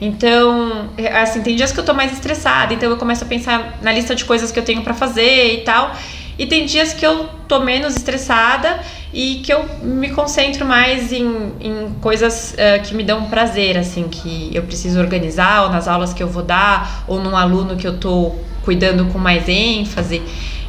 [0.02, 0.90] Então,
[1.22, 4.16] assim, tem dias que eu tô mais estressada, então eu começo a pensar na lista
[4.16, 5.94] de coisas que eu tenho para fazer e tal.
[6.40, 8.80] E tem dias que eu tô menos estressada
[9.14, 14.08] e que eu me concentro mais em, em coisas uh, que me dão prazer, assim,
[14.08, 17.86] que eu preciso organizar, ou nas aulas que eu vou dar, ou num aluno que
[17.86, 20.22] eu tô cuidando com mais ênfase.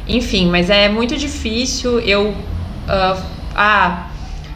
[0.05, 2.31] Enfim, mas é muito difícil eu.
[2.31, 3.23] Uh,
[3.55, 4.07] ah,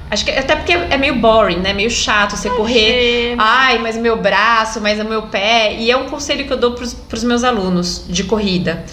[0.09, 1.73] Acho que até porque é meio boring, né?
[1.73, 3.35] Meio chato você correr.
[3.39, 5.75] Ai, mas o meu braço, mas o meu pé.
[5.79, 8.85] E é um conselho que eu dou pros, pros meus alunos de corrida.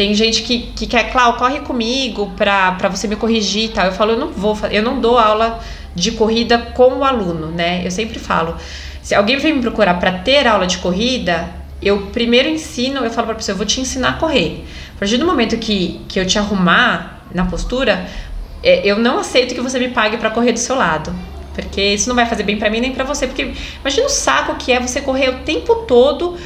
[0.00, 3.84] Tem gente que, que quer, Clau, corre comigo pra, pra você me corrigir e tal.
[3.84, 5.60] Eu falo, eu não vou, eu não dou aula
[5.94, 7.82] de corrida com o aluno, né?
[7.84, 8.56] Eu sempre falo,
[9.02, 11.50] se alguém vem me procurar para ter aula de corrida,
[11.82, 14.64] eu primeiro ensino, eu falo pra pessoa, eu vou te ensinar a correr.
[14.96, 18.08] A partir do momento que, que eu te arrumar na postura,
[18.62, 21.14] é, eu não aceito que você me pague para correr do seu lado.
[21.54, 23.26] Porque isso não vai fazer bem para mim nem para você.
[23.26, 26.38] Porque imagina o saco que é você correr o tempo todo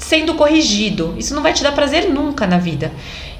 [0.00, 1.14] sendo corrigido.
[1.16, 2.92] Isso não vai te dar prazer nunca na vida.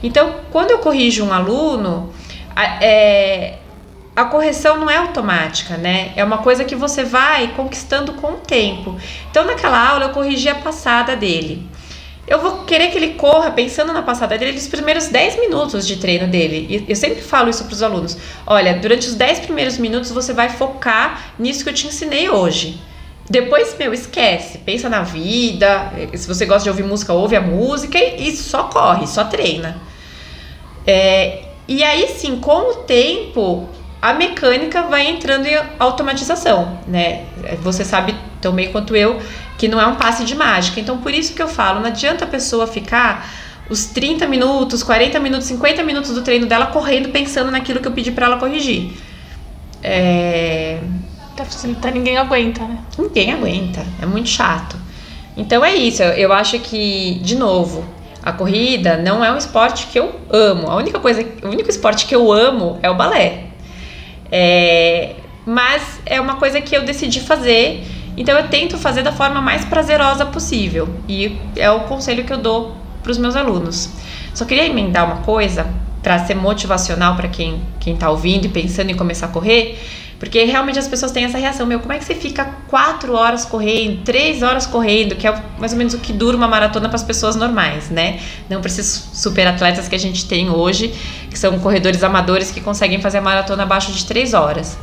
[0.02, 2.12] Então, quando eu corrijo um aluno,
[2.54, 3.58] a, é,
[4.14, 6.12] a correção não é automática, né?
[6.14, 8.96] É uma coisa que você vai conquistando com o tempo.
[9.30, 11.68] Então, naquela aula, eu corrigi a passada dele
[12.30, 15.96] eu vou querer que ele corra pensando na passada dele os primeiros 10 minutos de
[15.96, 16.84] treino dele.
[16.86, 18.16] E eu sempre falo isso para os alunos.
[18.46, 22.80] Olha, durante os 10 primeiros minutos você vai focar nisso que eu te ensinei hoje.
[23.30, 24.58] Depois, meu, esquece.
[24.58, 25.92] Pensa na vida.
[26.14, 29.80] Se você gosta de ouvir música, ouve a música e, só corre, só treina.
[30.84, 33.68] É, e aí sim, com o tempo,
[34.02, 37.24] a mecânica vai entrando em automatização, né?
[37.62, 39.20] Você sabe tão bem quanto eu
[39.56, 40.80] que não é um passe de mágica.
[40.80, 43.30] Então, por isso que eu falo, não adianta a pessoa ficar
[43.68, 47.92] os 30 minutos, 40 minutos, 50 minutos do treino dela correndo pensando naquilo que eu
[47.92, 48.90] pedi para ela corrigir.
[49.82, 50.80] É...
[51.44, 52.78] Facilitar, ninguém aguenta, né?
[52.98, 54.76] Ninguém aguenta, é muito chato.
[55.36, 57.84] Então é isso, eu acho que, de novo,
[58.22, 60.68] a corrida não é um esporte que eu amo.
[60.68, 63.44] A única coisa, o único esporte que eu amo é o balé.
[64.30, 65.14] É,
[65.46, 67.84] mas é uma coisa que eu decidi fazer
[68.16, 72.38] então eu tento fazer da forma mais prazerosa possível e é o conselho que eu
[72.38, 73.88] dou para os meus alunos.
[74.34, 75.66] Só queria emendar uma coisa
[76.02, 79.78] para ser motivacional para quem quem está ouvindo e pensando em começar a correr,
[80.20, 83.46] porque realmente as pessoas têm essa reação, meu, como é que você fica quatro horas
[83.46, 86.96] correndo, três horas correndo, que é mais ou menos o que dura uma maratona para
[86.96, 88.20] as pessoas normais, né?
[88.46, 90.94] Não para esses super atletas que a gente tem hoje,
[91.30, 94.76] que são corredores amadores que conseguem fazer a maratona abaixo de três horas.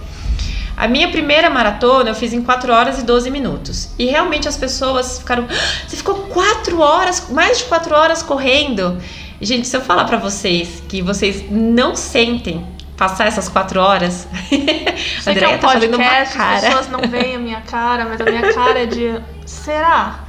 [0.76, 3.90] A minha primeira maratona eu fiz em 4 horas e 12 minutos.
[3.98, 5.48] E realmente as pessoas ficaram.
[5.50, 8.98] Ah, você ficou 4 horas, mais de 4 horas correndo.
[9.40, 12.66] Gente, se eu falar para vocês que vocês não sentem
[12.98, 14.28] passar essas 4 horas.
[14.50, 16.56] Sei Andréia é um tá cara.
[16.56, 19.22] As pessoas não veem a minha cara, mas a minha cara é de.
[19.46, 20.26] Será?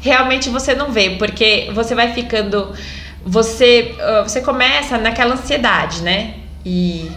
[0.00, 2.74] Realmente você não vê, porque você vai ficando.
[3.24, 6.34] Você, ah, você começa naquela ansiedade, né?
[6.64, 7.10] E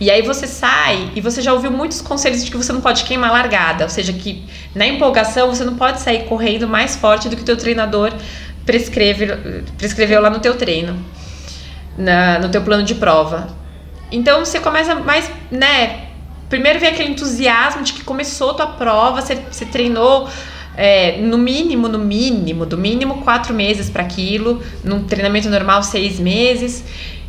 [0.00, 3.02] e aí você sai e você já ouviu muitos conselhos de que você não pode
[3.02, 7.34] queimar largada, ou seja, que na empolgação você não pode sair correndo mais forte do
[7.34, 8.12] que o teu treinador
[8.64, 9.26] prescreve,
[9.76, 11.04] prescreveu lá no teu treino,
[11.96, 13.48] na, no teu plano de prova.
[14.10, 16.08] Então você começa mais, né?
[16.48, 20.28] Primeiro vem aquele entusiasmo de que começou tua prova, você, você treinou
[20.76, 26.18] é, no mínimo, no mínimo, do mínimo quatro meses para aquilo, num treinamento normal seis
[26.18, 26.84] meses.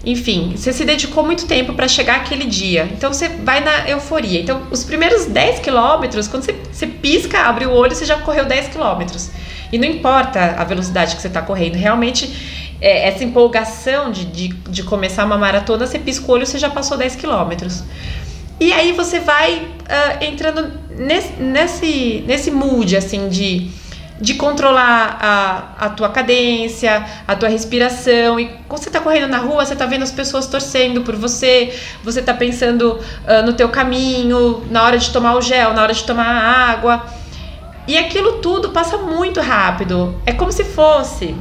[0.05, 2.87] Enfim, você se dedicou muito tempo para chegar aquele dia.
[2.93, 4.39] Então você vai na euforia.
[4.39, 8.45] Então, os primeiros 10 quilômetros, quando você, você pisca, abre o olho, você já correu
[8.45, 9.29] 10 quilômetros.
[9.71, 14.47] E não importa a velocidade que você está correndo, realmente é, essa empolgação de, de,
[14.47, 17.83] de, começar uma maratona, você pisca o olho, você já passou 10 quilômetros.
[18.59, 23.71] E aí você vai uh, entrando nesse, nesse, nesse mood, assim, de
[24.21, 28.39] de controlar a, a tua cadência, a tua respiração.
[28.39, 31.73] E quando você tá correndo na rua, você tá vendo as pessoas torcendo por você,
[32.03, 35.93] você tá pensando uh, no teu caminho, na hora de tomar o gel, na hora
[35.93, 37.05] de tomar a água.
[37.87, 40.21] E aquilo tudo passa muito rápido.
[40.25, 41.33] É como se fosse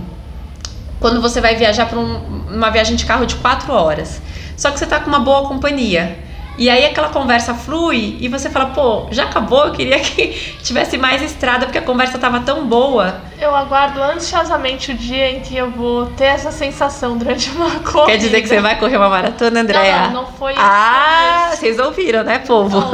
[1.00, 4.20] quando você vai viajar para um, uma viagem de carro de quatro horas.
[4.56, 6.18] Só que você tá com uma boa companhia.
[6.58, 10.98] E aí aquela conversa flui e você fala, pô, já acabou, eu queria que tivesse
[10.98, 13.20] mais estrada porque a conversa tava tão boa.
[13.40, 18.06] Eu aguardo ansiosamente o dia em que eu vou ter essa sensação durante uma corrida.
[18.06, 20.08] Quer dizer que você vai correr uma maratona, Andréia?
[20.08, 22.80] Não, não, foi Ah, vocês ouviram, né, povo?
[22.80, 22.90] Não,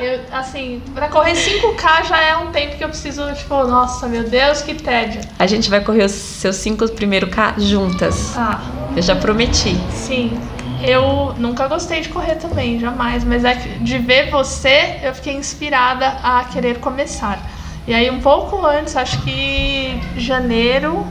[0.00, 4.24] eu, assim, pra correr 5K já é um tempo que eu preciso, tipo, nossa, meu
[4.24, 5.20] Deus, que tédio.
[5.38, 8.36] A gente vai correr os seus 5 primeiros K juntas.
[8.36, 8.60] Ah.
[8.96, 9.78] Eu já prometi.
[9.92, 10.36] Sim.
[10.82, 16.06] Eu nunca gostei de correr também, jamais, mas é de ver você, eu fiquei inspirada
[16.22, 17.38] a querer começar.
[17.86, 21.06] E aí um pouco antes, acho que janeiro,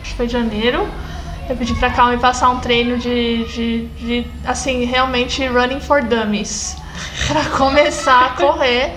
[0.00, 0.88] acho que foi janeiro,
[1.48, 6.02] eu pedi pra Cal me passar um treino de, de, de assim, realmente running for
[6.02, 6.76] dummies.
[7.28, 8.94] Pra começar a correr.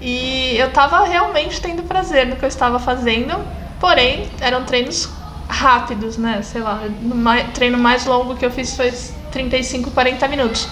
[0.00, 3.38] E eu tava realmente tendo prazer no que eu estava fazendo.
[3.78, 5.10] Porém, eram treinos
[5.46, 6.40] rápidos, né?
[6.42, 8.92] Sei lá, o treino mais longo que eu fiz foi
[9.30, 10.68] 35, 40 minutos.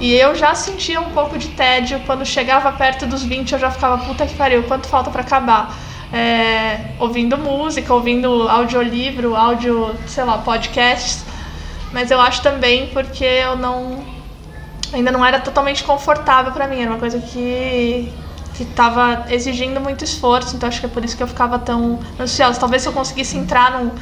[0.00, 2.00] E eu já sentia um pouco de tédio.
[2.06, 5.76] Quando chegava perto dos 20, eu já ficava, puta que pariu, quanto falta para acabar?
[6.12, 11.24] é, ouvindo música, ouvindo audiolivro, áudio, sei lá, podcasts.
[11.92, 14.04] Mas eu acho também porque eu não.
[14.92, 18.12] ainda não era totalmente confortável para mim, era uma coisa que
[18.54, 22.00] que estava exigindo muito esforço, então acho que é por isso que eu ficava tão
[22.18, 22.58] ansiosa.
[22.58, 23.92] Talvez se eu conseguisse entrar num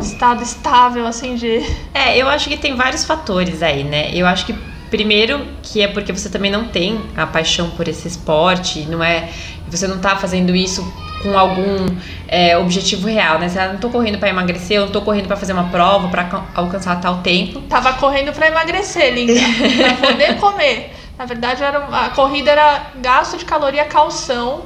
[0.00, 1.60] estado estável, assim, de.
[1.92, 4.10] É, eu acho que tem vários fatores aí, né?
[4.14, 4.54] Eu acho que
[4.90, 9.28] primeiro que é porque você também não tem a paixão por esse esporte, não é.
[9.68, 10.82] Você não tá fazendo isso
[11.22, 11.86] com algum
[12.28, 13.48] é, objetivo real, né?
[13.48, 16.08] Você ah, não tô correndo para emagrecer, eu não tô correndo para fazer uma prova,
[16.08, 17.60] para alcançar tal tempo.
[17.62, 19.40] Tava correndo para emagrecer, linda,
[19.78, 20.92] para poder comer.
[21.16, 24.64] Na verdade, era, a corrida era gasto de caloria calção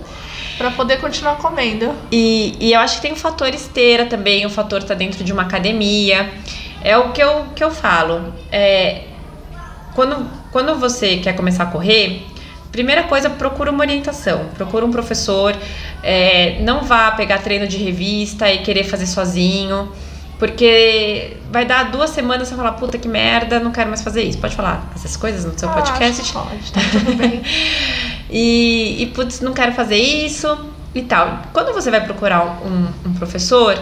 [0.56, 1.94] para poder continuar comendo.
[2.10, 5.32] E, e eu acho que tem o fator esteira também, o fator tá dentro de
[5.32, 6.30] uma academia.
[6.82, 8.32] É o que eu, que eu falo.
[8.50, 9.02] É,
[9.94, 12.22] quando, quando você quer começar a correr,
[12.70, 15.56] primeira coisa, procura uma orientação, procura um professor,
[16.02, 19.90] é, não vá pegar treino de revista e querer fazer sozinho,
[20.38, 24.22] porque vai dar duas semanas e você falar, puta que merda, não quero mais fazer
[24.22, 24.38] isso.
[24.38, 26.32] Pode falar essas coisas no seu ah, podcast?
[26.32, 27.42] pode, tá tudo bem.
[28.30, 30.58] e, e, putz, não quero fazer isso
[30.94, 31.42] e tal.
[31.52, 33.78] Quando você vai procurar um, um professor,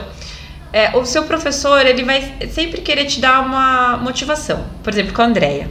[0.73, 4.64] é, o seu professor, ele vai sempre querer te dar uma motivação.
[4.83, 5.69] Por exemplo, com a Andrea.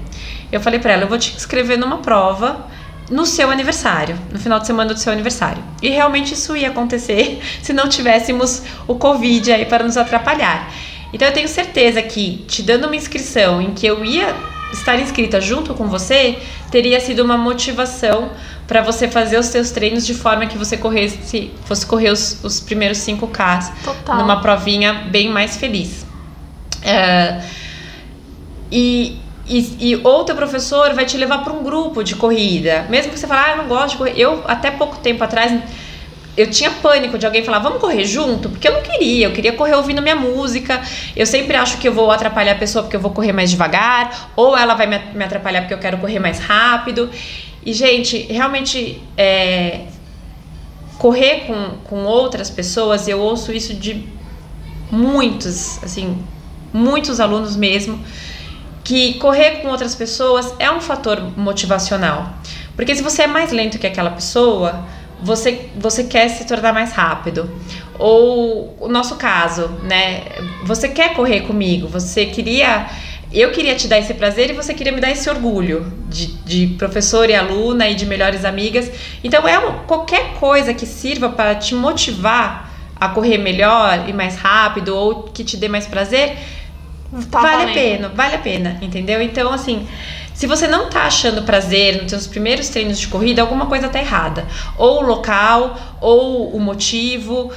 [0.51, 2.67] Eu falei para ela, eu vou te inscrever numa prova
[3.09, 5.63] no seu aniversário, no final de semana do seu aniversário.
[5.81, 10.71] E realmente isso ia acontecer se não tivéssemos o Covid aí para nos atrapalhar.
[11.11, 14.35] Então eu tenho certeza que te dando uma inscrição em que eu ia
[14.71, 16.39] estar inscrita junto com você,
[16.71, 18.31] teria sido uma motivação
[18.67, 22.59] para você fazer os seus treinos de forma que você corresse, fosse correr os, os
[22.59, 23.71] primeiros 5K
[24.07, 26.03] numa provinha bem mais feliz.
[26.81, 27.43] Uh,
[28.71, 32.85] e e, e outro professor vai te levar para um grupo de corrida.
[32.89, 34.13] Mesmo que você fale, ah, eu não gosto de correr.
[34.15, 35.61] Eu, até pouco tempo atrás,
[36.37, 38.49] eu tinha pânico de alguém falar, vamos correr junto?
[38.49, 40.81] Porque eu não queria, eu queria correr ouvindo minha música.
[41.15, 44.31] Eu sempre acho que eu vou atrapalhar a pessoa porque eu vou correr mais devagar,
[44.35, 47.09] ou ela vai me atrapalhar porque eu quero correr mais rápido.
[47.65, 49.81] E, gente, realmente, é,
[50.97, 54.07] correr com, com outras pessoas, eu ouço isso de
[54.89, 56.17] muitos, assim,
[56.71, 57.99] muitos alunos mesmo
[58.83, 62.33] que correr com outras pessoas é um fator motivacional.
[62.75, 64.85] Porque se você é mais lento que aquela pessoa,
[65.21, 67.49] você, você quer se tornar mais rápido.
[67.97, 70.23] Ou o nosso caso, né?
[70.65, 72.87] Você quer correr comigo, você queria.
[73.31, 76.67] Eu queria te dar esse prazer e você queria me dar esse orgulho de, de
[76.75, 78.91] professora e aluna e de melhores amigas.
[79.23, 84.35] Então, é um, qualquer coisa que sirva para te motivar a correr melhor e mais
[84.35, 86.37] rápido ou que te dê mais prazer,
[87.29, 87.69] Tá vale valendo.
[87.69, 89.21] a pena, vale a pena, entendeu?
[89.21, 89.87] Então, assim,
[90.33, 93.99] se você não tá achando prazer nos seus primeiros treinos de corrida, alguma coisa tá
[93.99, 94.45] errada.
[94.77, 97.51] Ou o local, ou o motivo,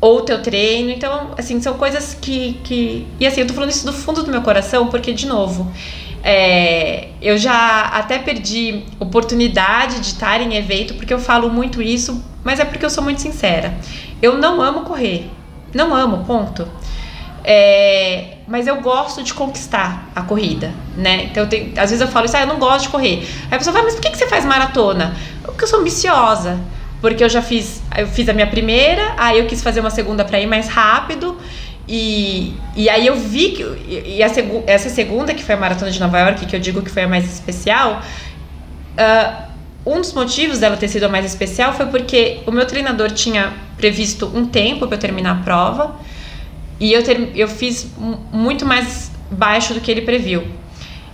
[0.00, 0.90] ou o teu treino.
[0.90, 3.06] Então, assim, são coisas que, que.
[3.18, 5.72] E assim, eu tô falando isso do fundo do meu coração, porque, de novo,
[6.22, 12.22] é, eu já até perdi oportunidade de estar em evento, porque eu falo muito isso,
[12.42, 13.74] mas é porque eu sou muito sincera.
[14.20, 15.30] Eu não amo correr.
[15.72, 16.68] Não amo, ponto.
[17.42, 21.24] É, mas eu gosto de conquistar a corrida, né?
[21.24, 23.26] Então, tenho, às vezes eu falo isso, ah, eu não gosto de correr.
[23.50, 25.16] Aí a pessoa fala, mas por que, que você faz maratona?
[25.42, 26.58] Porque eu sou ambiciosa.
[27.00, 30.24] Porque eu já fiz, eu fiz a minha primeira, aí eu quis fazer uma segunda
[30.24, 31.36] para ir mais rápido.
[31.86, 33.62] E, e aí eu vi que
[34.06, 36.80] e a segu, essa segunda, que foi a maratona de Nova York, que eu digo
[36.80, 38.00] que foi a mais especial,
[38.98, 39.44] uh,
[39.84, 43.52] um dos motivos dela ter sido a mais especial foi porque o meu treinador tinha
[43.76, 45.94] previsto um tempo para eu terminar a prova.
[46.84, 47.90] E eu, ter, eu fiz
[48.30, 50.46] muito mais baixo do que ele previu.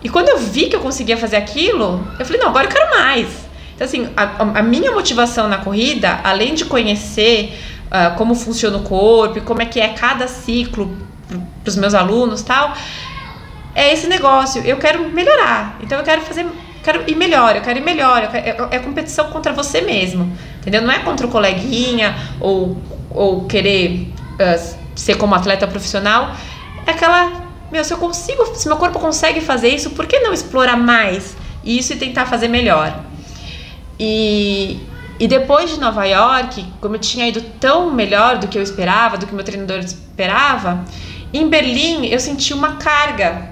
[0.02, 2.90] E quando eu vi que eu conseguia fazer aquilo, eu falei, não, agora eu quero
[2.90, 3.28] mais.
[3.76, 8.82] Então, assim, a, a minha motivação na corrida, além de conhecer uh, como funciona o
[8.82, 10.92] corpo como é que é cada ciclo
[11.62, 12.74] para os meus alunos tal,
[13.72, 14.60] é esse negócio.
[14.64, 15.78] Eu quero melhorar.
[15.80, 16.46] Então, eu quero fazer,
[16.82, 18.26] quero ir melhor, eu quero ir melhor.
[18.26, 20.82] Quero, é, é competição contra você mesmo, entendeu?
[20.82, 22.76] Não é contra o coleguinha ou,
[23.08, 26.34] ou querer uh, ser como atleta profissional,
[26.86, 27.32] é aquela,
[27.72, 31.36] meu, se eu consigo, se meu corpo consegue fazer isso, por que não explorar mais
[31.64, 32.94] isso e tentar fazer melhor?
[33.98, 34.78] E,
[35.18, 39.16] e depois de Nova York, como eu tinha ido tão melhor do que eu esperava,
[39.16, 40.84] do que meu treinador esperava,
[41.32, 43.50] Em Berlim, eu senti uma carga.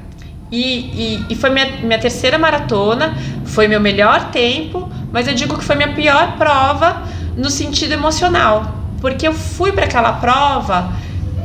[0.51, 5.57] E, e, e foi minha, minha terceira maratona, foi meu melhor tempo, mas eu digo
[5.57, 7.03] que foi minha pior prova
[7.37, 8.75] no sentido emocional.
[9.01, 10.91] Porque eu fui para aquela prova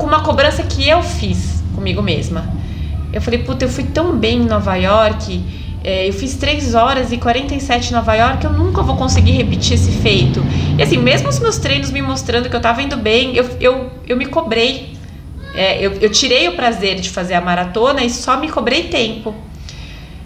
[0.04, 2.46] com uma cobrança que eu fiz comigo mesma.
[3.14, 5.42] Eu falei, puta, eu fui tão bem em Nova York,
[5.82, 9.76] é, eu fiz 3 horas e 47 em Nova York, eu nunca vou conseguir repetir
[9.76, 10.44] esse feito.
[10.78, 13.92] E assim, mesmo os meus treinos me mostrando que eu tava indo bem, eu, eu,
[14.06, 14.98] eu me cobrei.
[15.56, 19.34] É, eu, eu tirei o prazer de fazer a maratona e só me cobrei tempo.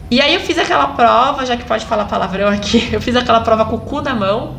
[0.09, 3.41] E aí eu fiz aquela prova, já que pode falar palavrão aqui, eu fiz aquela
[3.41, 4.55] prova com o cu na mão.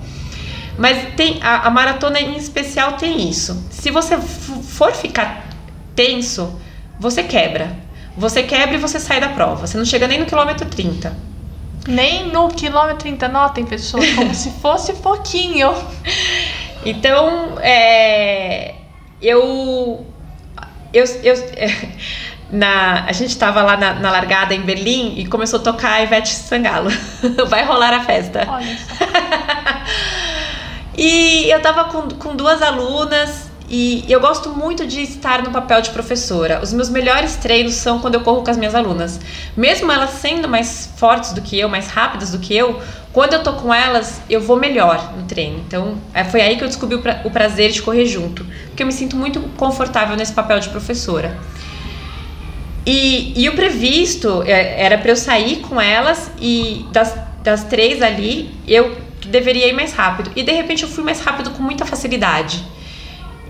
[0.79, 3.67] Mas tem a, a maratona em especial tem isso.
[3.71, 5.45] Se você for ficar
[5.97, 6.59] tenso,
[7.01, 7.77] você quebra.
[8.17, 9.67] Você quebra e você sai da prova.
[9.67, 11.13] Você não chega nem no quilômetro 30.
[11.89, 15.75] Nem no quilômetro 30, notem, pessoas, como se fosse pouquinho.
[16.85, 18.75] Então, é,
[19.21, 20.07] eu,
[20.93, 21.35] eu, eu
[22.51, 26.03] na, a gente estava lá na, na, largada em Berlim e começou a tocar a
[26.03, 26.91] Ivete Sangalo.
[27.49, 28.47] Vai rolar a festa.
[28.49, 29.05] Olha só.
[30.99, 35.81] E eu tava com, com duas alunas e eu gosto muito de estar no papel
[35.81, 36.59] de professora.
[36.61, 39.21] Os meus melhores treinos são quando eu corro com as minhas alunas.
[39.57, 42.83] Mesmo elas sendo mais fortes do que eu, mais rápidas do que eu,
[43.13, 45.63] quando eu tô com elas, eu vou melhor no treino.
[45.65, 48.45] Então, é, foi aí que eu descobri o prazer de correr junto.
[48.67, 51.39] Porque eu me sinto muito confortável nesse papel de professora.
[52.85, 58.03] E, e o previsto é, era para eu sair com elas e das, das três
[58.03, 60.31] ali, eu deveria ir mais rápido.
[60.35, 62.65] E de repente eu fui mais rápido com muita facilidade.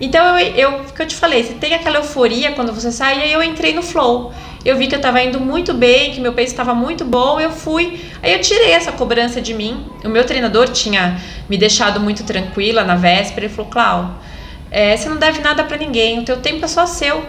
[0.01, 3.23] Então eu, eu, que eu te falei, você tem aquela euforia quando você sai, e
[3.23, 4.33] aí eu entrei no flow.
[4.65, 7.51] Eu vi que eu estava indo muito bem, que meu peso estava muito bom, eu
[7.51, 8.01] fui.
[8.23, 9.87] Aí eu tirei essa cobrança de mim.
[10.05, 13.47] O meu treinador tinha me deixado muito tranquila na véspera.
[13.47, 14.19] Ele falou: Clau,
[14.71, 17.25] é, você não deve nada para ninguém, o teu tempo é só seu.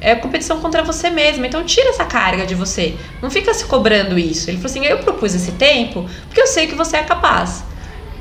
[0.00, 2.94] É competição contra você mesma, então tira essa carga de você.
[3.20, 4.48] Não fica se cobrando isso.
[4.48, 7.64] Ele falou assim: eu propus esse tempo porque eu sei que você é capaz.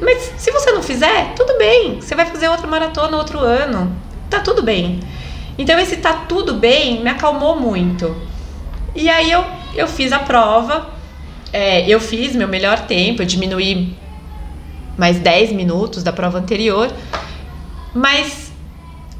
[0.01, 1.99] Mas se você não fizer, tudo bem.
[1.99, 3.95] Você vai fazer outra maratona outro ano.
[4.29, 4.99] Tá tudo bem.
[5.57, 8.15] Então esse tá tudo bem me acalmou muito.
[8.95, 9.43] E aí eu,
[9.75, 10.89] eu fiz a prova.
[11.51, 13.95] É, eu fiz meu melhor tempo, eu diminuí
[14.97, 16.91] mais 10 minutos da prova anterior.
[17.93, 18.51] Mas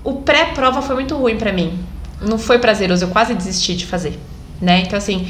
[0.03, 1.80] o pré-prova foi muito ruim para mim.
[2.21, 4.19] Não foi prazeroso, eu quase desisti de fazer,
[4.61, 4.82] né?
[4.82, 5.30] Então assim,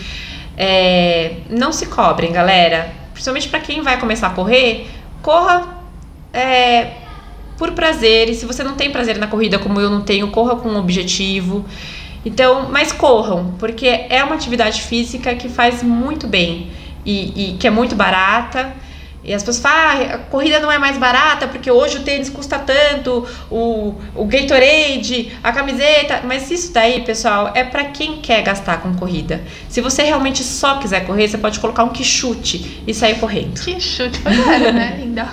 [0.58, 2.92] é, não se cobrem, galera.
[3.14, 4.88] Principalmente para quem vai começar a correr,
[5.22, 5.82] corra
[6.34, 6.94] é,
[7.58, 8.30] por prazer.
[8.30, 10.78] E se você não tem prazer na corrida, como eu não tenho, corra com um
[10.78, 11.66] objetivo.
[12.26, 16.72] Então, mas corram, porque é uma atividade física que faz muito bem
[17.06, 18.74] e, e que é muito barata
[19.28, 22.30] e as pessoas falam, ah, a corrida não é mais barata porque hoje o tênis
[22.30, 26.22] custa tanto, o, o Gatorade, a camiseta.
[26.24, 29.44] Mas isso daí, pessoal, é para quem quer gastar com corrida.
[29.68, 33.60] Se você realmente só quiser correr, você pode colocar um quichute e sair correndo.
[33.62, 35.28] Quichute, foi era, né, linda?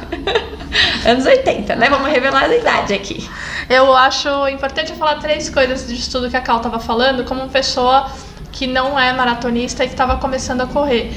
[1.07, 1.89] Anos 80, né?
[1.89, 3.25] Vamos revelar a idade aqui.
[3.71, 8.11] Eu acho importante falar três coisas disso tudo que a Cal tava falando, como pessoa
[8.51, 11.13] que não é maratonista e que estava começando a correr.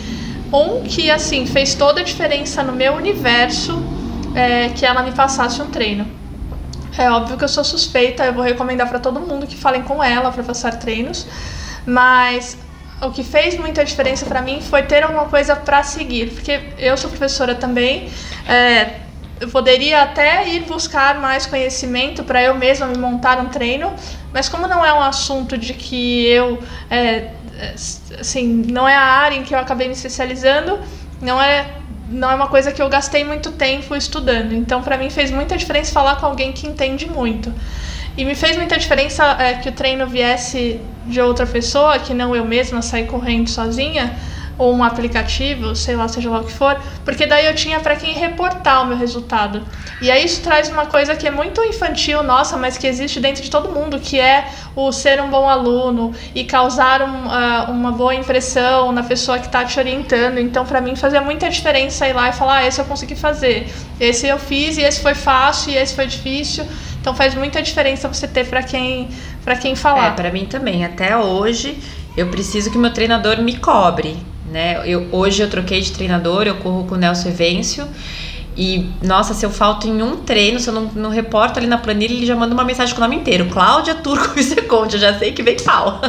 [0.51, 3.83] Um que, assim, fez toda a diferença no meu universo
[4.35, 6.07] é que ela me passasse um treino.
[6.97, 10.03] É óbvio que eu sou suspeita, eu vou recomendar para todo mundo que falem com
[10.03, 11.27] ela para passar treinos,
[11.85, 12.57] mas
[13.01, 16.97] o que fez muita diferença para mim foi ter alguma coisa para seguir, porque eu
[16.97, 18.09] sou professora também,
[18.47, 19.01] é,
[19.39, 23.93] eu poderia até ir buscar mais conhecimento para eu mesma me montar um treino,
[24.33, 27.31] mas como não é um assunto de que eu é,
[28.19, 30.79] assim, não é a área em que eu acabei me especializando,
[31.21, 31.77] não é
[32.09, 34.53] não é uma coisa que eu gastei muito tempo estudando.
[34.53, 37.53] Então, para mim fez muita diferença falar com alguém que entende muito.
[38.17, 42.35] E me fez muita diferença é, que o treino viesse de outra pessoa, que não
[42.35, 44.17] eu mesma sair correndo sozinha,
[44.57, 47.95] ou um aplicativo, sei lá, seja lá o que for, porque daí eu tinha para
[47.95, 49.61] quem reportar o meu resultado.
[50.01, 53.43] E aí isso traz uma coisa que é muito infantil, nossa, mas que existe dentro
[53.43, 57.91] de todo mundo, que é o ser um bom aluno e causar um, uh, uma
[57.91, 60.39] boa impressão na pessoa que está te orientando.
[60.39, 63.71] Então, para mim, fazia muita diferença ir lá e falar: ah, esse eu consegui fazer,
[63.99, 66.65] esse eu fiz e esse foi fácil e esse foi difícil.
[66.99, 69.09] Então, faz muita diferença você ter para quem,
[69.61, 70.07] quem falar.
[70.07, 70.83] É, para mim também.
[70.83, 71.77] Até hoje,
[72.17, 74.17] eu preciso que meu treinador me cobre
[74.57, 74.81] né?
[74.85, 77.87] Eu, hoje eu troquei de treinador, eu corro com o Nelson Evêncio
[78.57, 81.77] E, nossa, se eu falto em um treino, se eu não, não reporto ali na
[81.77, 83.45] planilha, ele já manda uma mensagem com o nome inteiro.
[83.51, 86.01] Cláudia Turco Viceconde, eu já sei que vem pau.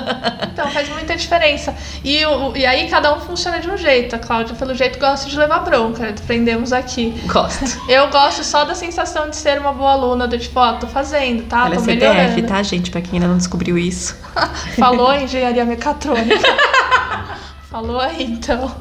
[0.51, 1.75] Então faz muita diferença.
[2.03, 4.17] E, o, e aí cada um funciona de um jeito.
[4.17, 6.09] A Cláudia, pelo jeito, gosta de levar bronca.
[6.09, 7.15] Aprendemos aqui.
[7.27, 7.79] Gosto.
[7.87, 11.43] Eu gosto só da sensação de ser uma boa aluna, do tipo, ó, tô fazendo,
[11.43, 11.67] tá?
[11.67, 12.31] Ela tô é melhorando.
[12.31, 12.91] CDF, tá, gente?
[12.91, 14.17] Pra quem ainda não descobriu isso.
[14.81, 16.49] Falou em engenharia mecatrônica.
[17.71, 18.75] Falou aí, então.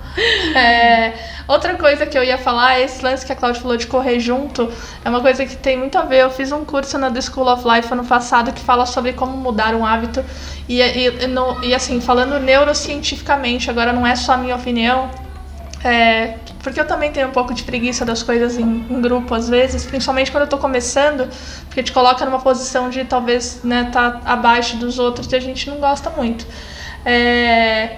[0.55, 1.13] É,
[1.47, 4.71] outra coisa que eu ia falar, esse lance que a Cláudia falou de correr junto,
[5.03, 6.21] é uma coisa que tem muito a ver.
[6.21, 9.35] Eu fiz um curso na The School of Life ano passado que fala sobre como
[9.35, 10.23] mudar um hábito.
[10.69, 15.09] E, e, no- e assim, falando neurocientificamente, agora não é só a minha opinião,
[15.83, 19.47] é, porque eu também tenho um pouco de preguiça das coisas em, em grupo às
[19.49, 21.29] vezes, principalmente quando eu tô começando,
[21.67, 25.69] porque te coloca numa posição de talvez né, tá abaixo dos outros e a gente
[25.69, 26.45] não gosta muito.
[27.05, 27.97] É,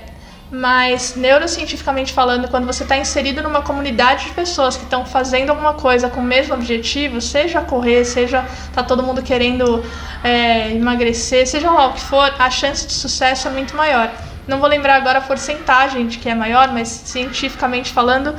[0.52, 5.74] mas neurocientificamente falando, quando você está inserido numa comunidade de pessoas que estão fazendo alguma
[5.74, 9.84] coisa com o mesmo objetivo, seja correr, seja tá todo mundo querendo
[10.24, 14.12] é, emagrecer, seja lá o que for, a chance de sucesso é muito maior.
[14.48, 18.36] Não vou lembrar agora a porcentagem de que é maior, mas cientificamente falando,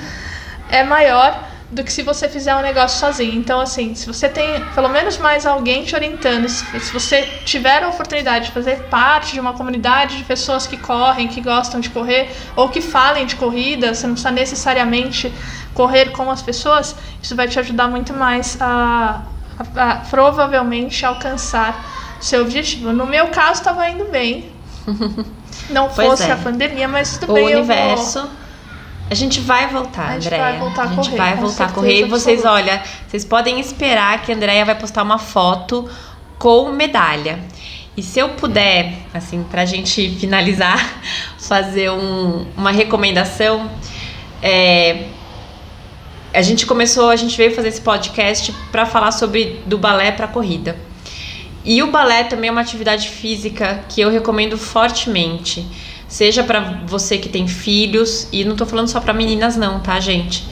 [0.69, 3.35] é maior do que se você fizer um negócio sozinho.
[3.35, 7.89] Então, assim, se você tem pelo menos mais alguém te orientando, se você tiver a
[7.89, 12.29] oportunidade de fazer parte de uma comunidade de pessoas que correm, que gostam de correr,
[12.57, 15.33] ou que falem de corrida, você não precisa necessariamente
[15.73, 19.23] correr com as pessoas, isso vai te ajudar muito mais a,
[19.77, 22.93] a- a provavelmente alcançar seu objetivo.
[22.93, 24.51] No meu caso, estava indo bem.
[25.71, 26.33] Não Pois fosse é.
[26.33, 27.49] a pandemia, mas tudo o bem.
[27.51, 28.29] eu vou- universo.
[29.11, 30.43] A gente vai voltar, A gente Andréia.
[30.45, 32.01] vai voltar a a gente correr, vai voltar a correr.
[32.01, 32.71] E vocês, absoluta.
[32.73, 35.89] olha, vocês podem esperar que a Andréia vai postar uma foto
[36.39, 37.41] com medalha.
[37.97, 40.79] E se eu puder, assim, pra gente finalizar,
[41.39, 43.69] fazer um- uma recomendação,
[44.41, 45.07] é,
[46.33, 50.29] a gente começou, a gente veio fazer esse podcast para falar sobre do balé para
[50.29, 50.77] corrida.
[51.65, 55.67] E o balé também é uma atividade física que eu recomendo fortemente.
[56.11, 59.99] Seja para você que tem filhos, e não tô falando só para meninas não, tá,
[60.01, 60.45] gente?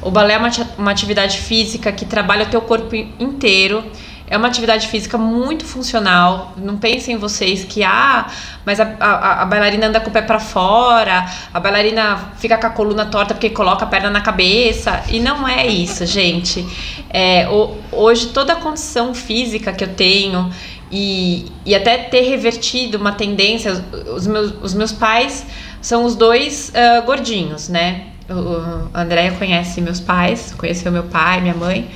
[0.00, 3.84] O balé é uma, ati- uma atividade física que trabalha o teu corpo in- inteiro.
[4.28, 6.54] É uma atividade física muito funcional.
[6.56, 8.28] Não pensem vocês que, ah,
[8.64, 12.68] mas a, a, a bailarina anda com o pé para fora, a bailarina fica com
[12.68, 15.02] a coluna torta porque coloca a perna na cabeça.
[15.08, 16.64] E não é isso, gente.
[17.10, 20.48] É, o- hoje, toda a condição física que eu tenho
[20.90, 23.84] e, e até ter revertido uma tendência,
[24.14, 25.46] os, meus, os meus pais
[25.80, 28.06] são os dois ah, gordinhos, né?
[28.28, 31.88] O, o- a Andrea conhece meus pais, conheceu meu pai, minha mãe.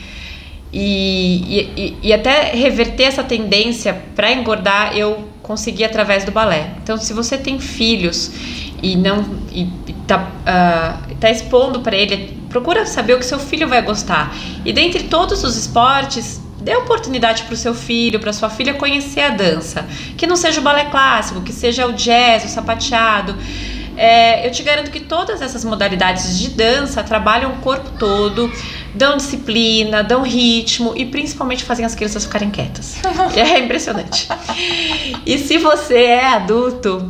[0.72, 6.70] E, e, e até reverter essa tendência para engordar eu consegui através do balé.
[6.82, 8.32] Então, se você tem filhos
[8.82, 9.68] e não e,
[10.06, 14.34] tá, ah, tá expondo para ele, procura saber o que seu filho vai gostar.
[14.64, 19.20] E dentre todos os esportes, dê oportunidade para o seu filho, para sua filha conhecer
[19.20, 19.86] a dança.
[20.16, 23.36] Que não seja o balé clássico, que seja o jazz, o sapateado.
[23.96, 28.50] É, eu te garanto que todas essas modalidades de dança trabalham o corpo todo,
[28.94, 32.96] dão disciplina, dão ritmo e principalmente fazem as crianças ficarem quietas.
[33.36, 34.26] é impressionante.
[35.24, 37.06] E se você é adulto,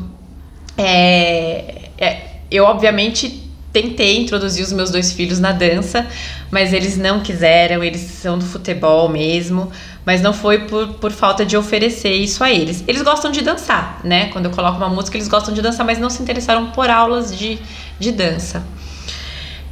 [0.76, 3.43] é, é, eu obviamente
[3.74, 6.06] tentei introduzir os meus dois filhos na dança,
[6.48, 9.70] mas eles não quiseram, eles são do futebol mesmo,
[10.06, 12.84] mas não foi por, por falta de oferecer isso a eles.
[12.86, 14.26] Eles gostam de dançar, né?
[14.26, 17.36] Quando eu coloco uma música, eles gostam de dançar, mas não se interessaram por aulas
[17.36, 17.58] de,
[17.98, 18.64] de dança.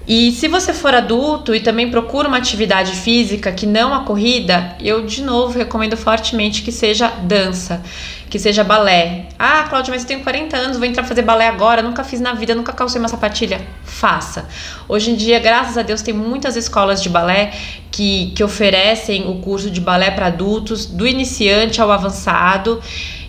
[0.06, 4.76] E se você for adulto e também procura uma atividade física que não a corrida,
[4.80, 7.80] eu de novo recomendo fortemente que seja dança,
[8.32, 9.26] que seja balé.
[9.38, 12.32] Ah, Cláudia, mas eu tenho 40 anos, vou entrar fazer balé agora, nunca fiz na
[12.32, 13.60] vida, nunca calcei uma sapatilha.
[13.84, 14.48] Faça.
[14.88, 17.52] Hoje em dia, graças a Deus, tem muitas escolas de balé
[17.90, 22.80] que, que oferecem o curso de balé para adultos, do iniciante ao avançado.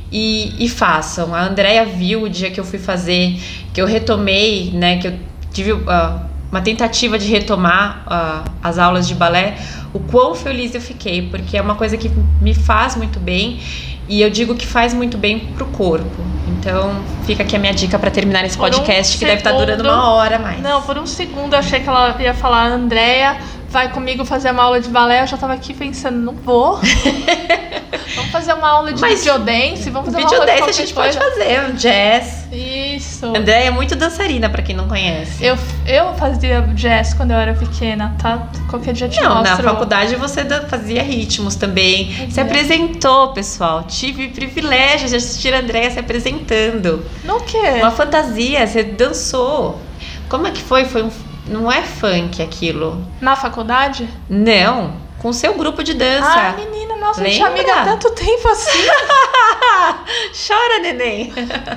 [0.10, 1.34] E, e façam.
[1.36, 3.38] A Andrea viu o dia que eu fui fazer,
[3.74, 4.99] que eu retomei, né?
[4.99, 5.20] Que eu
[5.51, 9.58] tive ah, uma tentativa de retomar ah, as aulas de balé,
[9.91, 13.60] o quão feliz eu fiquei, porque é uma coisa que me faz muito bem
[14.08, 16.24] e eu digo que faz muito bem pro corpo.
[16.47, 19.51] Então, fica aqui a minha dica para terminar esse Por um podcast, que deve estar
[19.51, 20.62] segundo- durando uma hora mais.
[20.62, 23.38] Não, por um segundo eu achei que ela ia falar, Andréia,
[23.74, 25.24] vai comigo fazer uma aula de balé.
[25.24, 26.80] Eu já tava aqui pensando, não vou.
[28.15, 30.93] vamos fazer uma aula de Mas videodance, vamos fazer uma aula de Videodance a gente
[30.93, 31.19] coisa.
[31.19, 32.47] pode fazer, um jazz.
[32.51, 33.26] Isso.
[33.36, 35.43] André é muito dançarina, para quem não conhece.
[35.43, 35.57] Eu,
[35.88, 38.47] eu fazia jazz quando eu era pequena, tá?
[38.69, 39.63] Qualquer dia te Não, na mostro.
[39.63, 42.11] faculdade você fazia ritmos também.
[42.11, 42.43] Se Fazia.
[42.43, 43.84] apresentou, pessoal.
[43.84, 47.03] Tive privilégio de assistir a Andréia se apresentando.
[47.24, 47.57] No quê?
[47.80, 49.82] Uma fantasia, você dançou.
[50.30, 50.86] Como é que foi?
[50.86, 51.09] Foi um,
[51.48, 53.06] Não é funk aquilo.
[53.20, 54.08] Na faculdade?
[54.30, 55.02] Não.
[55.20, 56.28] Com seu grupo de dança.
[56.28, 57.62] Ah, menina, nossa, a gente é Lembra?
[57.62, 58.88] amiga há tanto tempo assim.
[60.48, 61.32] Chora, neném.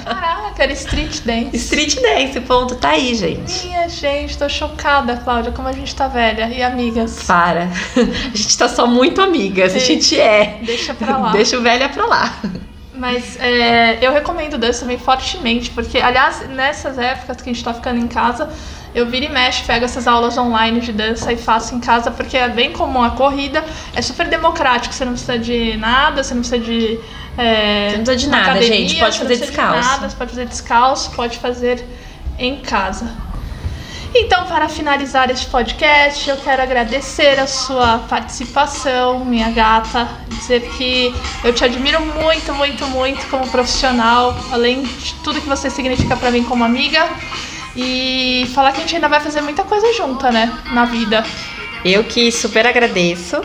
[0.05, 1.57] Caraca, era street dance.
[1.57, 2.75] Street dance, ponto.
[2.75, 3.67] Tá aí, gente.
[3.67, 6.49] Minha gente, tô chocada, Cláudia, como a gente tá velha.
[6.49, 7.23] E amigas?
[7.25, 7.69] Para.
[8.33, 9.75] A gente tá só muito amigas.
[9.75, 10.59] A gente é.
[10.63, 11.33] Deixa pra lá.
[11.33, 12.35] Deixa o velha pra lá.
[12.95, 17.75] Mas é, eu recomendo dança também fortemente, porque, aliás, nessas épocas que a gente tá
[17.75, 18.49] ficando em casa,
[18.97, 22.35] eu viro e mexo, pego essas aulas online de dança e faço em casa, porque
[22.35, 23.63] é bem comum a corrida,
[23.95, 26.99] é super democrático, você não precisa de nada, você não precisa de.
[27.37, 29.89] É, Você não precisa de nada, academia, gente, pode você não fazer precisa de descalço.
[29.89, 31.85] Nada, você pode fazer descalço, pode fazer
[32.39, 33.13] em casa.
[34.15, 40.09] Então, para finalizar este podcast, eu quero agradecer a sua participação, minha gata.
[40.29, 45.69] Dizer que eu te admiro muito, muito, muito como profissional, além de tudo que você
[45.69, 47.07] significa para mim como amiga.
[47.77, 50.53] E falar que a gente ainda vai fazer muita coisa junta, né?
[50.73, 51.25] Na vida.
[51.85, 53.41] Eu que super agradeço.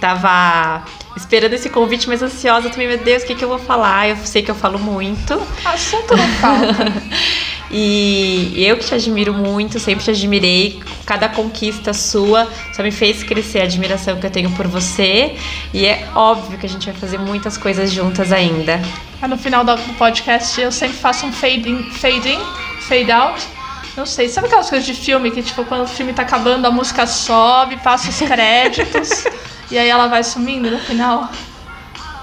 [0.00, 0.84] Tava
[1.16, 2.88] esperando esse convite, mas ansiosa também.
[2.88, 4.08] Meu Deus, o que, que eu vou falar?
[4.08, 5.40] Eu sei que eu falo muito.
[5.64, 6.92] Assunto não falta.
[7.70, 10.80] E eu que te admiro muito, sempre te admirei.
[11.04, 15.36] Cada conquista sua só me fez crescer a admiração que eu tenho por você.
[15.74, 18.80] E é óbvio que a gente vai fazer muitas coisas juntas ainda.
[19.20, 22.40] No final do podcast eu sempre faço um fade in, fade, in,
[22.80, 23.57] fade out.
[23.98, 26.70] Não sei, sabe aquelas coisas de filme que, tipo, quando o filme tá acabando, a
[26.70, 29.24] música sobe, passa os créditos
[29.72, 31.28] e aí ela vai sumindo no final?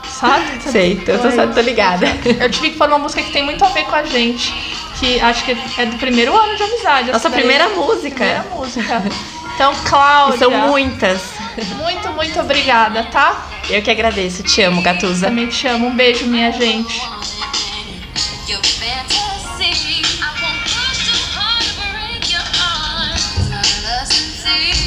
[0.08, 0.62] Sabe?
[0.62, 2.08] Sei, eu tô, tô ligada.
[2.40, 4.54] Eu tive que pôr uma música que tem muito a ver com a gente.
[5.02, 7.12] Que acho que é do primeiro ano de amizade.
[7.12, 7.40] Nossa daí.
[7.40, 8.16] primeira música.
[8.16, 9.04] Primeira música.
[9.54, 10.36] Então, Cláudia.
[10.36, 11.22] E são muitas.
[11.76, 13.48] Muito, muito obrigada, tá?
[13.70, 14.44] Eu que agradeço.
[14.44, 15.28] Te amo, Gatusa.
[15.28, 15.88] Também te amo.
[15.88, 17.02] Um beijo, minha gente.
[24.46, 24.85] see.